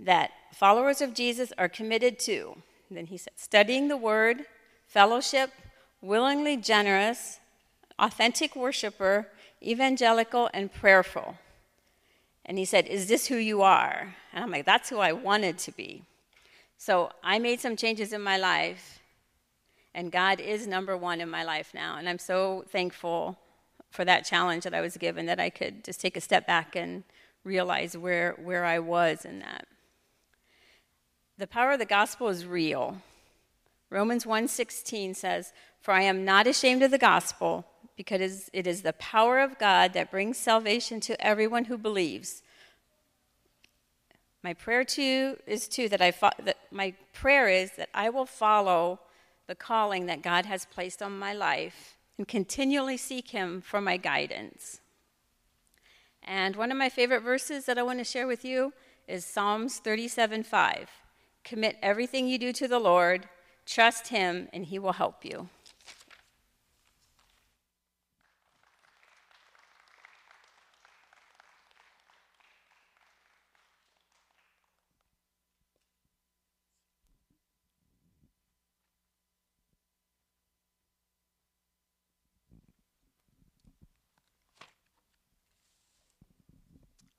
[0.00, 4.46] that followers of Jesus are committed to then he said, studying the word,
[4.86, 5.52] fellowship,
[6.00, 7.38] willingly generous,
[7.98, 9.28] authentic worshiper,
[9.62, 11.36] evangelical, and prayerful.
[12.44, 14.14] And he said, Is this who you are?
[14.32, 16.02] And I'm like, That's who I wanted to be.
[16.76, 19.00] So I made some changes in my life,
[19.94, 21.96] and God is number one in my life now.
[21.96, 23.38] And I'm so thankful
[23.90, 26.76] for that challenge that I was given that I could just take a step back
[26.76, 27.04] and
[27.44, 29.66] realize where, where I was in that.
[31.38, 33.02] The power of the gospel is real.
[33.88, 37.66] Romans 1:16 says, "For I am not ashamed of the gospel,
[38.00, 42.42] because it is the power of God that brings salvation to everyone who believes."
[44.42, 48.08] My prayer to you is too that I fo- that my prayer is that I
[48.08, 49.00] will follow
[49.46, 53.98] the calling that God has placed on my life and continually seek him for my
[53.98, 54.80] guidance.
[56.22, 58.72] And one of my favorite verses that I want to share with you
[59.06, 60.88] is Psalms 37:5.
[61.44, 63.28] Commit everything you do to the Lord,
[63.66, 65.50] trust him and he will help you.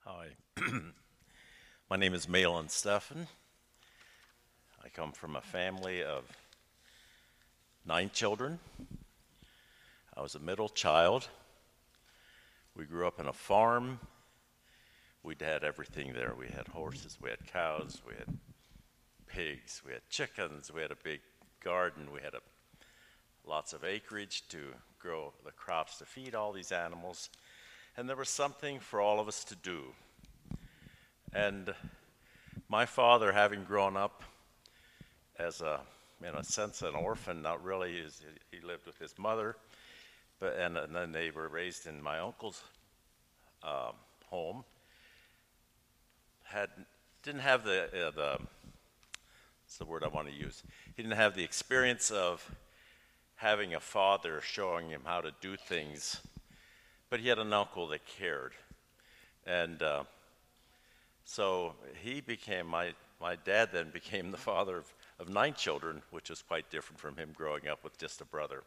[0.04, 0.28] Hi.
[1.90, 3.26] My name is Malin Steffen.
[4.84, 6.24] I come from a family of
[7.86, 8.58] nine children.
[10.16, 11.28] I was a middle child.
[12.76, 13.98] We grew up in a farm.
[15.22, 16.34] We had everything there.
[16.38, 18.38] We had horses, we had cows, we had
[19.26, 21.20] pigs, we had chickens, we had a big
[21.62, 22.40] garden, we had a,
[23.46, 24.58] lots of acreage to
[24.98, 27.30] grow the crops to feed all these animals
[27.96, 29.82] and there was something for all of us to do.
[31.32, 31.74] And
[32.68, 34.22] my father, having grown up
[35.38, 35.80] as a,
[36.22, 38.04] in a sense, an orphan, not really,
[38.50, 39.56] he lived with his mother,
[40.40, 42.62] but and, and then they were raised in my uncle's
[43.62, 43.92] uh,
[44.28, 44.64] home.
[46.44, 46.68] Had
[47.22, 50.62] didn't have the uh, the what's the word I want to use?
[50.96, 52.54] He didn't have the experience of
[53.36, 56.20] having a father showing him how to do things
[57.12, 58.54] but he had an uncle that cared.
[59.44, 60.04] And uh,
[61.24, 66.30] so he became, my, my dad then became the father of, of nine children, which
[66.30, 68.62] was quite different from him growing up with just a brother.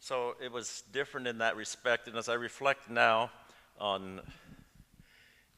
[0.00, 2.08] So it was different in that respect.
[2.08, 3.30] And as I reflect now
[3.80, 4.20] on,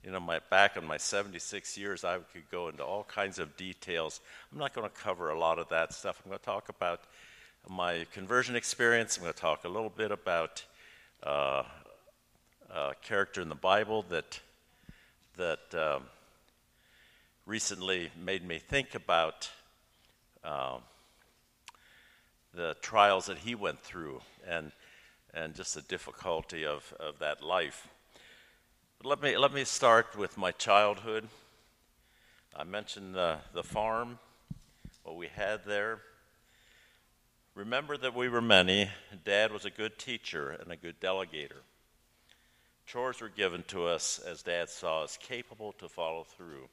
[0.04, 3.56] you know, my back on my 76 years, I could go into all kinds of
[3.56, 4.20] details.
[4.52, 6.22] I'm not going to cover a lot of that stuff.
[6.24, 7.00] I'm going to talk about
[7.68, 9.16] my conversion experience.
[9.16, 10.64] I'm going to talk a little bit about
[11.24, 11.64] uh,
[12.72, 14.38] uh, character in the Bible that
[15.36, 16.04] that um,
[17.44, 19.50] recently made me think about
[20.42, 20.78] uh,
[22.54, 24.72] the trials that he went through and
[25.34, 27.88] and just the difficulty of, of that life.
[28.98, 31.28] But let me let me start with my childhood.
[32.58, 34.18] I mentioned the, the farm,
[35.02, 35.98] what we had there.
[37.54, 38.88] Remember that we were many.
[39.26, 41.60] Dad was a good teacher and a good delegator.
[42.86, 46.68] Chores were given to us as Dad saw us capable to follow through.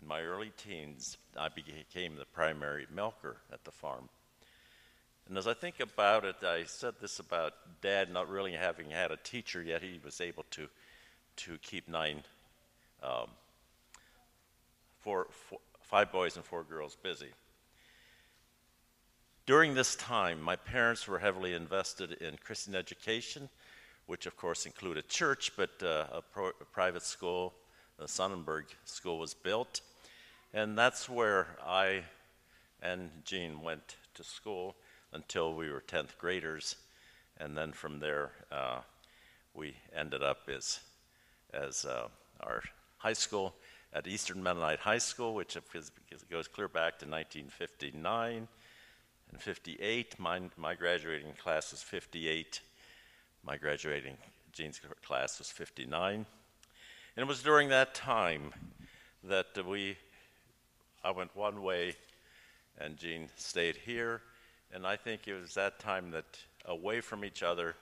[0.00, 4.10] In my early teens, I became the primary milker at the farm.
[5.28, 9.10] And as I think about it, I said this about Dad not really having had
[9.10, 9.82] a teacher yet.
[9.82, 10.68] He was able to,
[11.36, 12.22] to keep nine,
[13.02, 13.30] um,
[15.00, 17.30] four, four, five boys and four girls busy.
[19.46, 23.48] During this time, my parents were heavily invested in Christian education,
[24.06, 27.54] which of course included a church, but uh, a, pro- a, private school,
[27.98, 29.80] the Sonnenberg School, was built.
[30.54, 32.04] And that's where I
[32.82, 34.76] and Jean went to school
[35.12, 36.76] until we were 10th graders.
[37.38, 38.80] And then from there, uh,
[39.54, 40.80] we ended up as,
[41.52, 42.08] as uh,
[42.40, 42.62] our
[42.98, 43.54] high school
[43.92, 45.56] at Eastern Mennonite High School, which
[46.30, 48.48] goes clear back to 1959
[49.30, 50.18] and 58.
[50.18, 52.60] My, my graduating class was 58.
[53.46, 54.16] My graduating
[54.52, 56.14] Jean's class was 59.
[56.14, 56.26] And
[57.16, 58.52] it was during that time
[59.22, 59.96] that we,
[61.04, 61.94] I went one way
[62.76, 64.20] and Jean stayed here.
[64.72, 66.24] And I think it was that time that,
[66.64, 67.76] away from each other,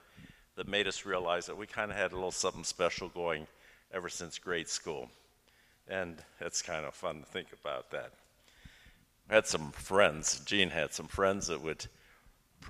[0.55, 3.47] that made us realize that we kind of had a little something special going
[3.91, 5.09] ever since grade school.
[5.87, 8.11] And it's kind of fun to think about that
[9.27, 10.41] I had some friends.
[10.45, 11.87] Jean had some friends that would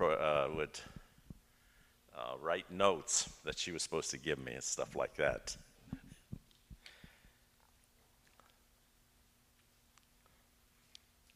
[0.00, 0.80] uh, would
[2.16, 5.56] uh, write notes that she was supposed to give me and stuff like that.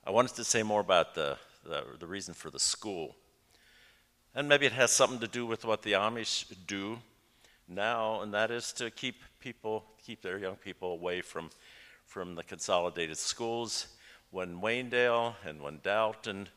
[0.06, 3.16] I wanted to say more about the, the, the reason for the school.
[4.34, 6.98] And maybe it has something to do with what the Amish do
[7.68, 11.50] now, and that is to keep people, keep their young people away from,
[12.06, 13.88] from the consolidated schools.
[14.30, 16.48] When Waynedale and when Dalton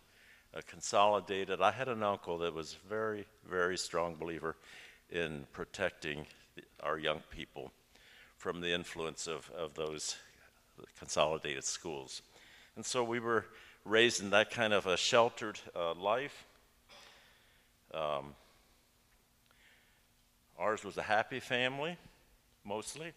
[0.62, 4.56] consolidated, I had an uncle that was very, very strong believer
[5.10, 6.26] in protecting
[6.56, 7.72] the, our young people
[8.38, 10.16] from the influence of, of those
[11.00, 12.22] consolidated schools.
[12.76, 13.46] And so we were
[13.86, 16.46] raised in that kind of a sheltered uh, life.
[17.94, 18.34] Um,
[20.58, 21.98] ours was a happy family,
[22.64, 23.12] mostly.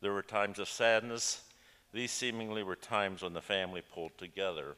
[0.00, 1.42] There were times of sadness.
[1.92, 4.76] These seemingly were times when the family pulled together.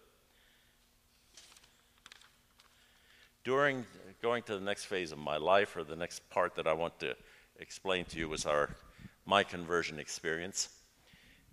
[3.45, 3.85] During
[4.23, 7.01] going to the next phase of my life, or the next part that I want
[7.01, 7.17] to
[7.59, 8.71] explain to you, was our
[9.27, 10.69] my conversion experience.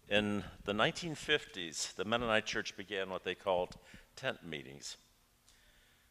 [0.08, 3.76] In the 1950s, the Mennonite Church began what they called
[4.16, 4.98] tent meetings.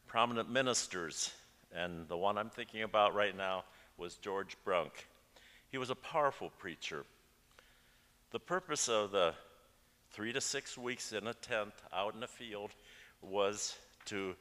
[0.09, 1.33] Prominent ministers,
[1.73, 3.65] and the one I'm thinking about right now
[3.97, 5.07] was George Brunk.
[5.69, 7.05] He was a powerful preacher.
[8.33, 9.35] The purpose of the
[10.11, 12.71] three to six weeks in a tent out in the field
[13.23, 13.77] was
[14.07, 14.35] to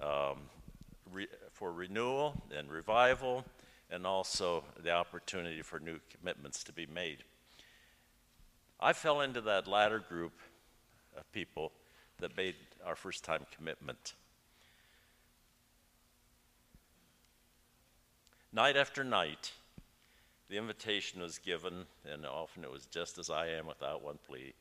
[0.00, 0.38] um,
[1.12, 3.44] re- for renewal and revival,
[3.90, 7.24] and also the opportunity for new commitments to be made.
[8.80, 10.32] I fell into that latter group
[11.16, 11.72] of people
[12.20, 12.54] that made
[12.84, 14.14] our first time commitment.
[18.52, 19.52] Night after night,
[20.48, 24.54] the invitation was given, and often it was just as I am without one plea.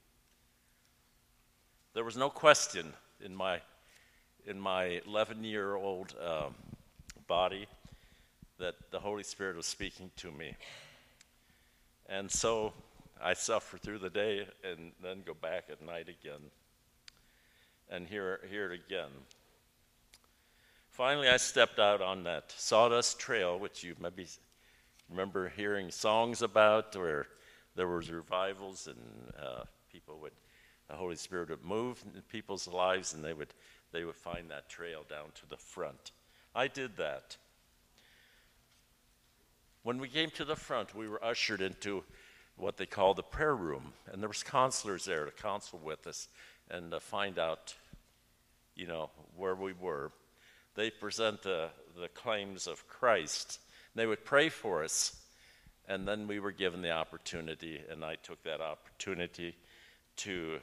[1.93, 2.93] There was no question
[3.24, 3.62] in my,
[4.48, 6.56] in my 11 year old um,
[7.28, 7.68] body
[8.58, 10.56] that the Holy Spirit was speaking to me.
[12.08, 12.74] And so
[13.22, 16.39] I suffer through the day and then go back at night again
[17.89, 19.10] and hear, hear it again.
[20.89, 24.28] Finally, I stepped out on that sawdust trail, which you maybe
[25.10, 27.28] remember hearing songs about, where
[27.76, 28.98] there was revivals and
[29.39, 30.32] uh, people would,
[30.89, 33.54] the Holy Spirit would move in people's lives, and they would,
[33.92, 36.12] they would find that trail down to the front.
[36.54, 37.38] I did that.
[39.84, 42.04] When we came to the front, we were ushered into
[42.58, 46.28] what they call the prayer room, and there was counselors there to counsel with us
[46.70, 47.76] and find out,
[48.76, 50.12] you know, where we were.
[50.76, 51.70] They present the,
[52.00, 53.60] the claims of Christ.
[53.96, 55.16] They would pray for us,
[55.88, 59.56] and then we were given the opportunity, and I took that opportunity
[60.18, 60.60] to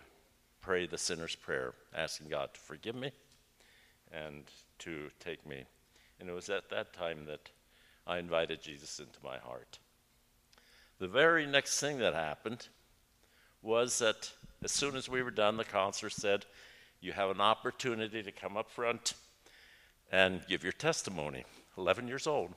[0.65, 3.13] pray the sinner's prayer, asking God to forgive me
[4.11, 4.45] and
[4.79, 5.65] to take me.
[6.19, 7.51] And it was at that time that
[8.07, 9.79] I invited Jesus into my heart.
[10.99, 12.69] The very next thing that happened
[13.63, 16.47] was that as soon as we were done, the counselor said,
[17.01, 19.15] You have an opportunity to come up front
[20.11, 21.45] and give your testimony.
[21.77, 22.55] 11 years old.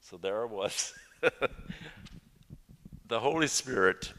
[0.00, 0.94] So there I was.
[3.08, 4.12] the Holy Spirit,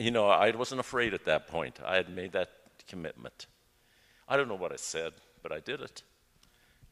[0.00, 1.78] you know, I wasn't afraid at that point.
[1.84, 2.48] I had made that
[2.88, 3.46] commitment.
[4.26, 6.02] I don't know what I said, but I did it.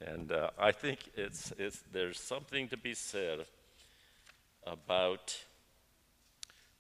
[0.01, 3.47] And uh, I think it's, it's, there's something to be said
[4.67, 5.43] about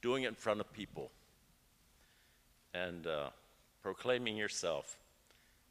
[0.02, 1.10] doing it in front of people
[2.74, 3.30] and uh,
[3.82, 4.98] proclaiming yourself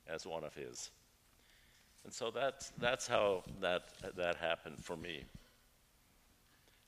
[0.10, 0.90] as one of His.
[2.04, 3.84] And so that's, that's how that,
[4.16, 5.24] that happened for me.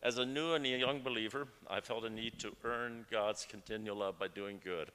[0.02, 3.97] As a new and a young believer, I felt a need to earn God's continual
[3.97, 4.91] love by doing good.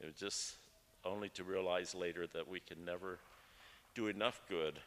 [0.00, 0.54] It was just
[1.04, 3.18] only to realize later that we can never
[3.96, 4.78] do enough good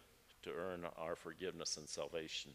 [0.44, 2.52] to earn our forgiveness and salvation.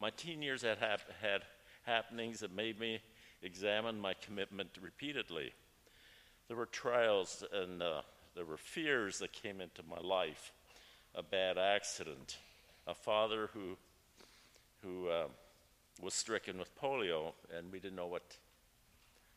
[0.00, 1.42] My teen years had, hap- had
[1.84, 3.00] happenings that made me
[3.42, 5.52] examine my commitment repeatedly.
[6.48, 8.02] There were trials and uh,
[8.34, 10.52] there were fears that came into my life
[11.14, 12.36] a bad accident,
[12.86, 13.78] a father who,
[14.86, 15.26] who uh,
[16.00, 18.22] was stricken with polio, and we didn't know what,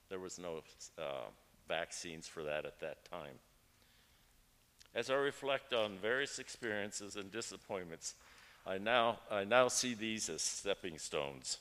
[0.09, 0.61] there was no
[0.97, 1.27] uh,
[1.67, 3.39] vaccines for that at that time.
[4.93, 8.15] As I reflect on various experiences and disappointments,
[8.65, 11.57] I now, I now see these as stepping stones.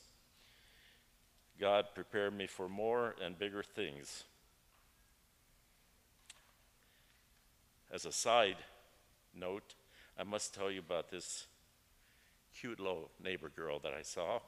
[1.60, 4.24] God prepared me for more and bigger things.
[7.92, 8.56] As a side
[9.34, 9.74] note,
[10.18, 11.46] I must tell you about this
[12.60, 14.40] cute little neighbor girl that I saw.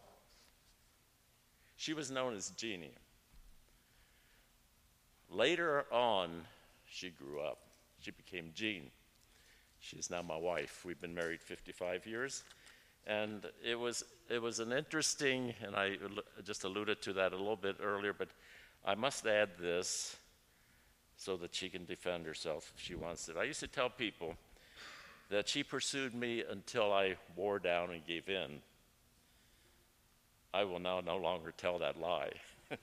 [1.77, 2.95] She was known as Jeannie.
[5.31, 6.43] Later on,
[6.87, 7.59] she grew up.
[8.01, 8.91] She became Jean.
[9.79, 10.85] She is now my wife.
[10.85, 12.43] We've been married 55 years.
[13.07, 15.97] And it was, it was an interesting, and I
[16.45, 18.29] just alluded to that a little bit earlier, but
[18.85, 20.17] I must add this
[21.17, 23.37] so that she can defend herself if she wants it.
[23.37, 24.35] I used to tell people
[25.31, 28.61] that she pursued me until I wore down and gave in.
[30.53, 32.33] I will now no longer tell that lie.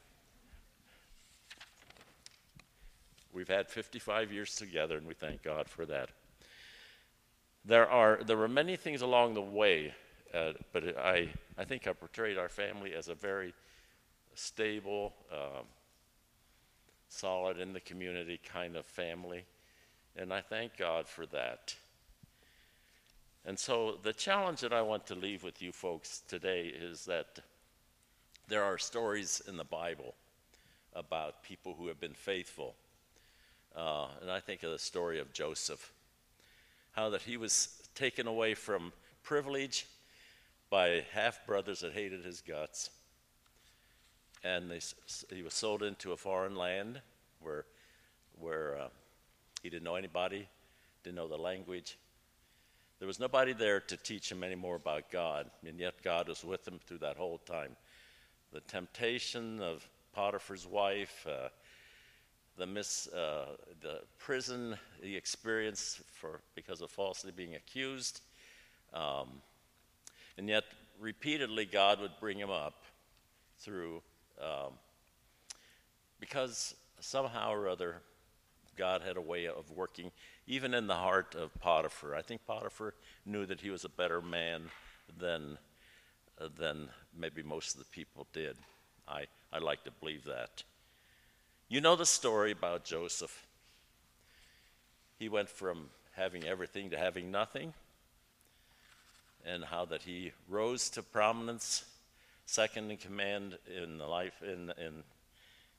[3.33, 6.09] We've had 55 years together, and we thank God for that.
[7.65, 9.93] There are there were many things along the way,
[10.33, 13.53] uh, but I I think I portrayed our family as a very
[14.35, 15.65] stable, um,
[17.09, 19.43] solid in the community kind of family,
[20.15, 21.75] and I thank God for that.
[23.47, 27.39] And so the challenge that I want to leave with you folks today is that
[28.49, 30.15] there are stories in the Bible
[30.93, 32.75] about people who have been faithful.
[33.73, 35.93] Uh, and I think of the story of Joseph,
[36.91, 38.91] how that he was taken away from
[39.23, 39.85] privilege
[40.69, 42.89] by half brothers that hated his guts.
[44.43, 44.81] And they,
[45.33, 46.99] he was sold into a foreign land
[47.41, 47.63] where,
[48.41, 48.87] where uh,
[49.63, 50.49] he didn't know anybody,
[51.05, 51.97] didn't know the language.
[52.99, 56.43] There was nobody there to teach him any more about God, and yet God was
[56.43, 57.75] with him through that whole time
[58.53, 61.49] the temptation of Potiphar's wife, uh,
[62.57, 63.45] the, mis, uh,
[63.81, 64.77] the prison
[66.11, 68.21] for, because of falsely being accused.
[68.93, 69.41] Um,
[70.37, 70.63] and yet,
[70.99, 72.85] repeatedly, God would bring him up
[73.59, 74.01] through,
[74.41, 74.73] um,
[76.19, 78.01] because somehow or other,
[78.77, 80.11] God had a way of working
[80.45, 82.15] even in the heart of Potiphar.
[82.15, 82.93] I think Potiphar
[83.25, 84.63] knew that he was a better man
[85.19, 85.57] than
[86.39, 88.55] uh, than maybe most of the people did.
[89.07, 90.63] I, I like to believe that.
[91.67, 93.45] You know the story about Joseph.
[95.17, 97.73] He went from having everything to having nothing,
[99.45, 101.85] and how that he rose to prominence,
[102.45, 105.03] second in command in the life in, in,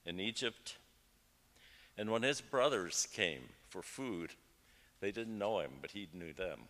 [0.04, 0.76] in Egypt.
[1.98, 4.30] And when his brothers came for food,
[5.00, 6.60] they didn't know him, but he knew them.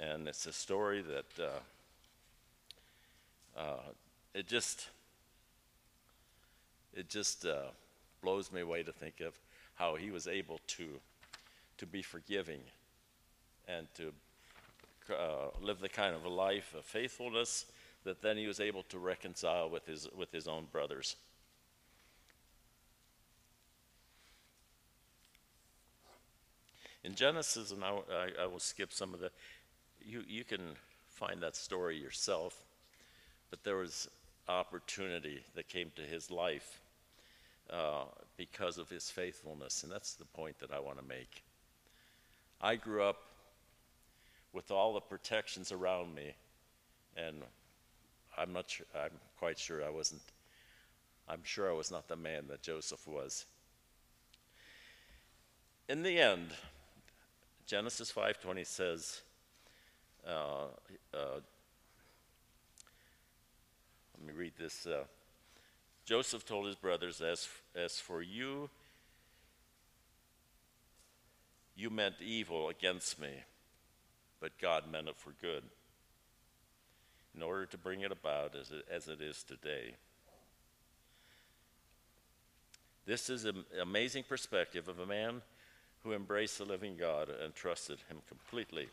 [0.00, 1.44] And it's a story that
[3.56, 3.82] uh, uh,
[4.34, 4.88] it just
[6.94, 7.68] it just uh,
[8.22, 9.38] blows me away to think of
[9.74, 10.88] how he was able to
[11.76, 12.60] to be forgiving
[13.68, 14.12] and to
[15.12, 17.66] uh, live the kind of a life of faithfulness
[18.04, 21.16] that then he was able to reconcile with his with his own brothers.
[27.04, 29.30] In Genesis, and I, I, I will skip some of the,
[30.04, 30.60] you, you can
[31.08, 32.64] find that story yourself
[33.54, 34.08] but there was
[34.48, 36.80] opportunity that came to his life
[37.70, 38.02] uh,
[38.36, 41.44] because of his faithfulness, and that's the point that I want to make.
[42.60, 43.18] I grew up
[44.52, 46.34] with all the protections around me,
[47.16, 47.42] and
[48.36, 50.22] I'm not sure, I'm quite sure I wasn't,
[51.28, 53.46] I'm sure I was not the man that Joseph was.
[55.88, 56.48] In the end,
[57.66, 59.22] Genesis 5:20 says,
[60.26, 60.66] uh,
[61.14, 61.40] uh,
[64.18, 64.86] let me read this.
[64.86, 65.04] Uh,
[66.04, 68.68] Joseph told his brothers, as, as for you,
[71.74, 73.32] you meant evil against me,
[74.40, 75.64] but God meant it for good,
[77.34, 79.94] in order to bring it about as it, as it is today.
[83.06, 85.40] This is an amazing perspective of a man
[86.04, 88.88] who embraced the living God and trusted him completely.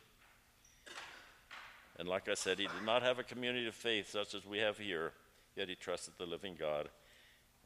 [1.99, 4.59] And like I said, he did not have a community of faith such as we
[4.59, 5.11] have here,
[5.57, 6.87] yet he trusted the living God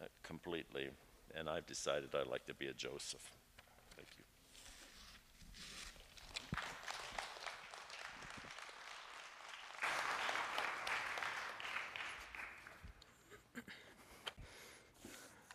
[0.02, 0.90] uh, completely.
[1.38, 3.22] And I've decided I'd like to be a Joseph.
[3.96, 4.24] Thank you.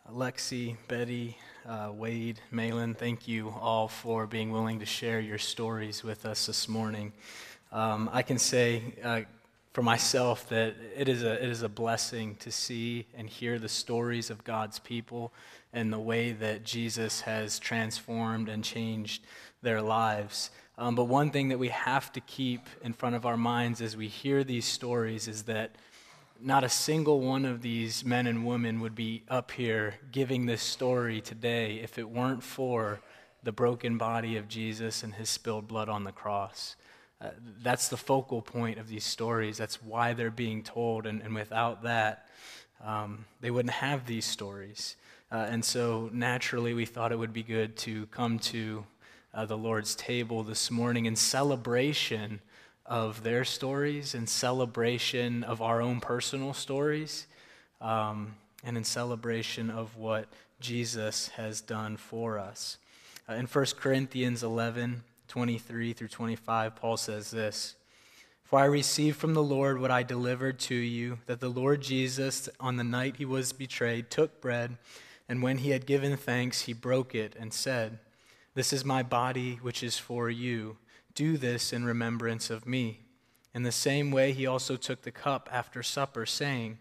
[0.09, 6.03] Alexi, Betty, uh, Wade, Malin, thank you all for being willing to share your stories
[6.03, 7.13] with us this morning.
[7.71, 9.21] Um, I can say uh,
[9.73, 13.69] for myself that it is, a, it is a blessing to see and hear the
[13.69, 15.31] stories of God's people
[15.71, 19.23] and the way that Jesus has transformed and changed
[19.61, 20.49] their lives.
[20.77, 23.95] Um, but one thing that we have to keep in front of our minds as
[23.95, 25.75] we hear these stories is that
[26.43, 30.61] not a single one of these men and women would be up here giving this
[30.61, 32.99] story today if it weren't for
[33.43, 36.75] the broken body of Jesus and his spilled blood on the cross.
[37.19, 37.29] Uh,
[37.61, 39.57] that's the focal point of these stories.
[39.57, 41.05] That's why they're being told.
[41.05, 42.27] And, and without that,
[42.83, 44.95] um, they wouldn't have these stories.
[45.31, 48.83] Uh, and so naturally, we thought it would be good to come to
[49.33, 52.41] uh, the Lord's table this morning in celebration
[52.91, 57.25] of their stories, in celebration of our own personal stories,
[57.79, 58.35] um,
[58.65, 60.27] and in celebration of what
[60.59, 62.77] Jesus has done for us.
[63.29, 67.75] Uh, in 1 Corinthians 11 23 through 25, Paul says this
[68.43, 72.49] For I received from the Lord what I delivered to you, that the Lord Jesus,
[72.59, 74.75] on the night he was betrayed, took bread,
[75.29, 77.99] and when he had given thanks, he broke it and said,
[78.53, 80.75] This is my body, which is for you.
[81.13, 83.01] Do this in remembrance of me.
[83.53, 86.77] In the same way, he also took the cup after supper, saying,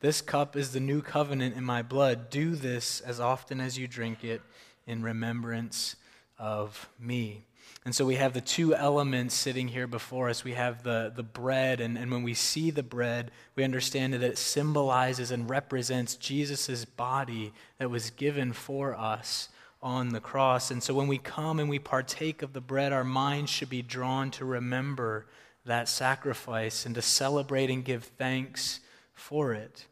[0.00, 2.30] This cup is the new covenant in my blood.
[2.30, 4.42] Do this as often as you drink it
[4.86, 5.96] in remembrance
[6.38, 7.44] of me.
[7.84, 10.44] And so we have the two elements sitting here before us.
[10.44, 14.22] We have the, the bread, and, and when we see the bread, we understand that
[14.22, 19.48] it symbolizes and represents Jesus' body that was given for us
[19.82, 20.70] on the cross.
[20.70, 23.82] And so when we come and we partake of the bread, our minds should be
[23.82, 25.26] drawn to remember
[25.64, 28.80] that sacrifice and to celebrate and give thanks
[29.14, 29.86] for it.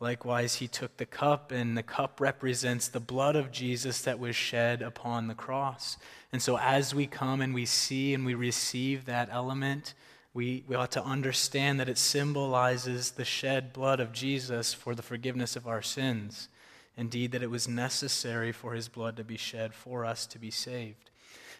[0.00, 4.36] Likewise, he took the cup, and the cup represents the blood of Jesus that was
[4.36, 5.96] shed upon the cross.
[6.32, 9.94] And so, as we come and we see and we receive that element,
[10.34, 15.02] we, we ought to understand that it symbolizes the shed blood of Jesus for the
[15.02, 16.48] forgiveness of our sins.
[16.98, 20.50] Indeed, that it was necessary for his blood to be shed for us to be
[20.50, 21.10] saved.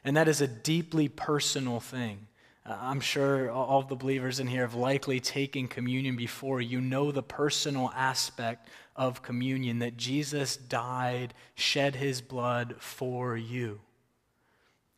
[0.04, 2.26] And that is a deeply personal thing.
[2.66, 6.60] Uh, I'm sure all the believers in here have likely taken communion before.
[6.60, 13.80] You know the personal aspect of communion that Jesus died, shed his blood for you.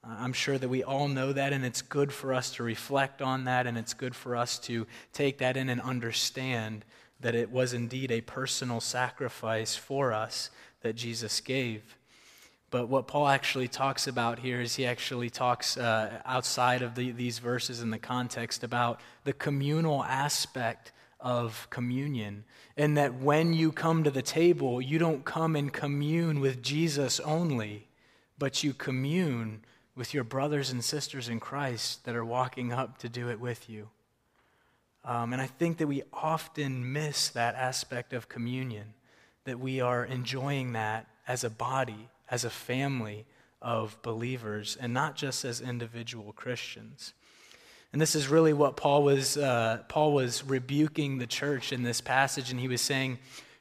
[0.02, 3.20] Uh, I'm sure that we all know that, and it's good for us to reflect
[3.20, 6.86] on that, and it's good for us to take that in and understand
[7.20, 10.50] that it was indeed a personal sacrifice for us
[10.82, 11.96] that Jesus gave.
[12.70, 17.10] But what Paul actually talks about here is he actually talks uh, outside of the,
[17.10, 22.44] these verses in the context about the communal aspect of communion.
[22.76, 27.20] And that when you come to the table, you don't come and commune with Jesus
[27.20, 27.88] only,
[28.38, 29.64] but you commune
[29.96, 33.68] with your brothers and sisters in Christ that are walking up to do it with
[33.68, 33.88] you.
[35.10, 38.94] Um, and I think that we often miss that aspect of communion,
[39.42, 43.26] that we are enjoying that as a body as a family
[43.60, 47.12] of believers and not just as individual Christians.
[47.92, 52.00] And this is really what Paul was, uh, Paul was rebuking the church in this
[52.00, 53.18] passage, and he was saying,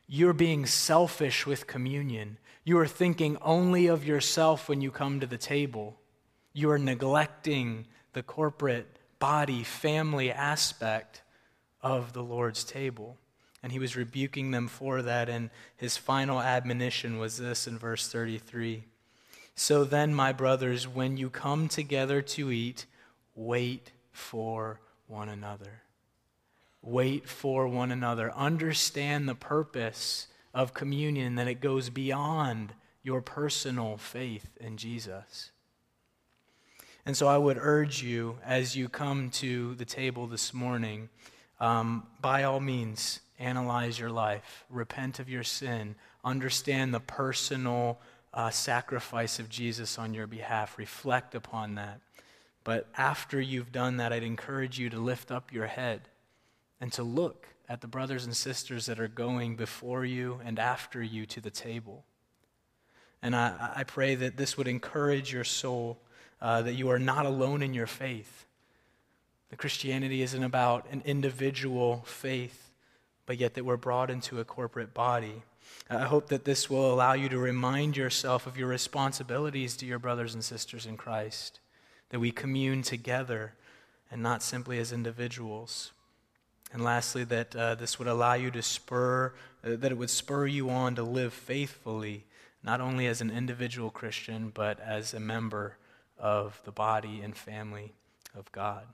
[0.08, 2.38] You're being selfish with communion.
[2.64, 5.98] You are thinking only of yourself when you come to the table.
[6.54, 8.86] You are neglecting the corporate
[9.18, 11.24] body, family aspect
[11.82, 13.18] of the Lord's table.
[13.62, 15.30] And he was rebuking them for that.
[15.30, 18.84] And his final admonition was this in verse 33
[19.56, 22.86] So then, my brothers, when you come together to eat,
[23.36, 25.82] wait for one another.
[26.82, 28.32] Wait for one another.
[28.34, 32.74] Understand the purpose of communion, that it goes beyond
[33.04, 35.52] your personal faith in Jesus.
[37.06, 41.10] And so I would urge you as you come to the table this morning,
[41.60, 48.00] um, by all means, analyze your life, repent of your sin, understand the personal
[48.34, 52.00] uh, sacrifice of Jesus on your behalf, reflect upon that.
[52.64, 56.02] But after you've done that, I'd encourage you to lift up your head
[56.80, 61.02] and to look at the brothers and sisters that are going before you and after
[61.02, 62.04] you to the table.
[63.22, 66.00] And I, I pray that this would encourage your soul,
[66.42, 68.46] uh, that you are not alone in your faith.
[69.50, 72.72] The Christianity isn't about an individual faith,
[73.26, 75.44] but yet that we're brought into a corporate body.
[75.90, 80.00] I hope that this will allow you to remind yourself of your responsibilities to your
[80.00, 81.60] brothers and sisters in Christ,
[82.10, 83.54] that we commune together
[84.12, 85.92] and not simply as individuals.
[86.72, 89.34] And lastly, that uh, this would allow you to spur,
[89.64, 92.26] uh, that it would spur you on to live faithfully,
[92.64, 95.78] not only as an individual Christian, but as a member
[96.20, 97.94] of the body and family
[98.36, 98.86] of God.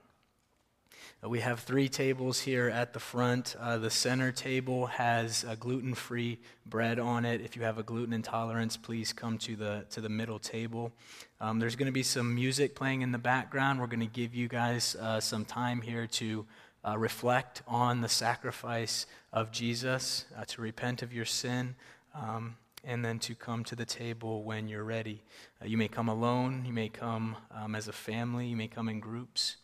[1.22, 3.56] Uh, we have three tables here at the front.
[3.58, 7.40] Uh, the center table has a gluten free bread on it.
[7.40, 10.92] If you have a gluten intolerance, please come to the, to the middle table.
[11.40, 13.80] Um, there's going to be some music playing in the background.
[13.80, 16.46] We're going to give you guys uh, some time here to
[16.86, 21.74] uh, reflect on the sacrifice of Jesus, uh, to repent of your sin.
[22.14, 25.20] Um, and then to come to the table when you're ready.
[25.62, 29.00] You may come alone, you may come um, as a family, you may come in
[29.00, 29.56] groups.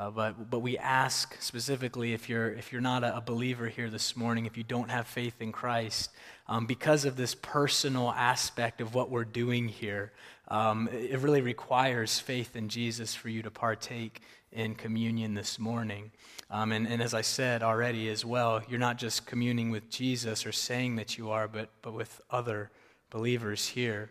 [0.00, 3.90] Uh, but, but we ask specifically if you're, if you're not a, a, believer here
[3.90, 6.08] this morning, if you don't have faith in Christ,
[6.48, 10.10] um, because of this personal aspect of what we're doing here,
[10.48, 14.22] um, it really requires faith in Jesus for you to partake
[14.52, 16.10] in communion this morning.
[16.50, 20.46] Um, and, and as I said already as well, you're not just communing with Jesus
[20.46, 22.70] or saying that you are, but, but with other
[23.10, 24.10] believers here.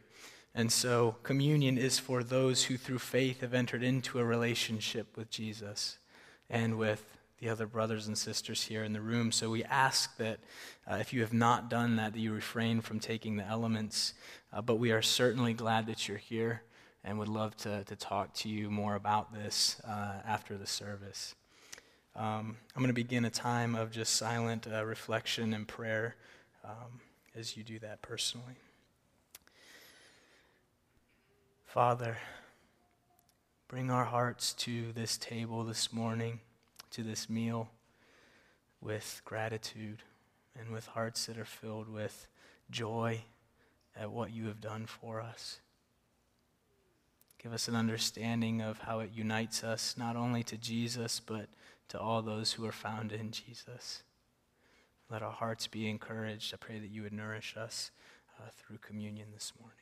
[0.55, 5.29] And so, communion is for those who, through faith, have entered into a relationship with
[5.29, 5.99] Jesus
[6.49, 7.05] and with
[7.39, 9.31] the other brothers and sisters here in the room.
[9.31, 10.39] So, we ask that
[10.89, 14.13] uh, if you have not done that, that you refrain from taking the elements.
[14.51, 16.63] Uh, but we are certainly glad that you're here
[17.03, 21.35] and would love to, to talk to you more about this uh, after the service.
[22.15, 26.15] Um, I'm going to begin a time of just silent uh, reflection and prayer
[26.65, 26.99] um,
[27.35, 28.55] as you do that personally.
[31.69, 32.17] Father,
[33.67, 36.39] bring our hearts to this table this morning,
[36.89, 37.69] to this meal,
[38.81, 40.01] with gratitude
[40.59, 42.25] and with hearts that are filled with
[42.71, 43.21] joy
[43.95, 45.59] at what you have done for us.
[47.37, 51.49] Give us an understanding of how it unites us not only to Jesus, but
[51.89, 54.01] to all those who are found in Jesus.
[55.07, 56.51] Let our hearts be encouraged.
[56.51, 57.91] I pray that you would nourish us
[58.39, 59.78] uh, through communion this morning.